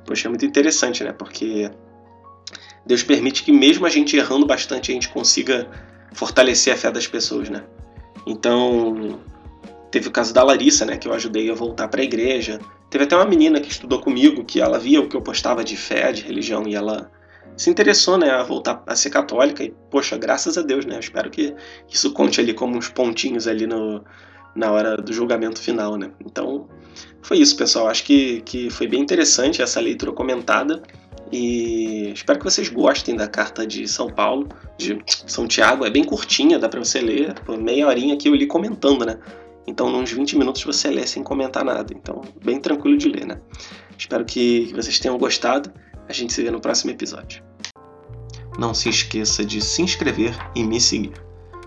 Poxa, 0.07 0.29
é 0.29 0.31
muito 0.31 0.47
interessante, 0.47 1.03
né? 1.03 1.13
Porque 1.13 1.71
Deus 2.85 3.03
permite 3.03 3.43
que, 3.43 3.53
mesmo 3.53 3.87
a 3.87 3.89
gente 3.89 4.17
errando 4.17 4.47
bastante, 4.47 4.91
a 4.91 4.95
gente 4.95 5.09
consiga 5.09 5.69
fortalecer 6.13 6.73
a 6.73 6.77
fé 6.77 6.91
das 6.91 7.07
pessoas, 7.07 7.49
né? 7.49 7.65
Então, 8.27 9.19
Teve 9.91 10.09
o 10.09 10.11
caso 10.11 10.35
da 10.35 10.43
Larissa, 10.43 10.85
né, 10.85 10.97
que 10.97 11.09
eu 11.09 11.13
ajudei 11.15 11.51
a 11.51 11.55
voltar 11.55 11.89
para 11.89 12.03
a 12.03 12.05
igreja. 12.05 12.61
Teve 12.91 13.05
até 13.05 13.17
uma 13.17 13.25
menina 13.25 13.61
que 13.61 13.71
estudou 13.71 14.01
comigo, 14.01 14.45
que 14.45 14.61
ela 14.61 14.79
via 14.79 15.01
o 15.01 15.09
que 15.09 15.17
eu 15.17 15.23
postava 15.23 15.65
de 15.65 15.75
fé, 15.75 16.13
de 16.13 16.23
religião, 16.23 16.67
e 16.67 16.75
ela 16.75 17.11
se 17.57 17.71
interessou, 17.71 18.19
né, 18.19 18.31
a 18.31 18.43
voltar 18.43 18.83
a 18.87 18.97
ser 18.97 19.11
católica. 19.11 19.63
E, 19.63 19.75
poxa, 19.91 20.17
graças 20.17 20.57
a 20.57 20.63
Deus, 20.63 20.85
né, 20.85 20.97
eu 20.97 21.01
espero 21.01 21.31
que 21.31 21.55
isso 21.89 22.13
conte 22.13 22.41
ali 22.41 22.55
como 22.55 22.77
uns 22.77 22.89
pontinhos 22.89 23.47
ali 23.47 23.67
no, 23.67 24.05
na 24.55 24.71
hora 24.73 24.97
do 24.97 25.13
julgamento 25.13 25.61
final, 25.61 25.97
né. 25.97 26.11
Então, 26.25 26.69
foi 27.23 27.39
isso, 27.39 27.57
pessoal. 27.57 27.89
Acho 27.89 28.05
que, 28.05 28.41
que 28.43 28.71
foi 28.71 28.87
bem 28.87 29.01
interessante 29.01 29.63
essa 29.63 29.81
leitura 29.81 30.13
comentada. 30.13 30.83
E 31.33 32.13
espero 32.13 32.39
que 32.39 32.45
vocês 32.45 32.69
gostem 32.69 33.17
da 33.17 33.27
carta 33.27 33.67
de 33.67 33.89
São 33.89 34.09
Paulo, 34.09 34.49
de 34.79 34.99
São 35.27 35.47
Tiago. 35.47 35.85
É 35.85 35.91
bem 35.91 36.05
curtinha, 36.05 36.59
dá 36.59 36.69
para 36.69 36.79
você 36.79 37.01
ler. 37.01 37.35
Por 37.41 37.59
meia 37.59 37.89
horinha 37.89 38.17
que 38.17 38.29
eu 38.29 38.35
li 38.35 38.47
comentando, 38.47 39.05
né? 39.05 39.19
Então, 39.67 39.89
uns 39.89 40.13
20 40.13 40.39
minutos 40.39 40.63
você 40.63 40.89
lê 40.89 41.05
sem 41.07 41.25
comentar 41.25 41.65
nada. 41.65 41.93
Então, 41.93 42.23
bem 42.45 42.61
tranquilo 42.61 42.97
de 42.97 43.09
ler, 43.09 43.27
né? 43.27 43.41
Espero 43.99 44.25
que 44.25 44.73
vocês 44.73 45.01
tenham 45.01 45.19
gostado. 45.19 45.73
A 46.09 46.13
gente 46.13 46.33
se 46.33 46.43
vê 46.43 46.51
no 46.51 46.61
próximo 46.61 46.91
episódio. 46.91 47.43
Não 48.59 48.73
se 48.73 48.89
esqueça 48.89 49.45
de 49.45 49.61
se 49.61 49.83
inscrever 49.83 50.37
e 50.55 50.63
me 50.63 50.81
seguir. 50.81 51.13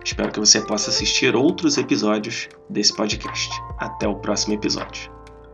Espero 0.04 0.32
que 0.32 0.40
você 0.40 0.62
possa 0.62 0.90
assistir 0.90 1.36
outros 1.36 1.78
episódios 1.78 2.48
desse 2.70 2.96
podcast. 2.96 3.50
Até 3.78 4.08
o 4.08 4.16
próximo 4.16 4.54
episódio. 4.54 5.19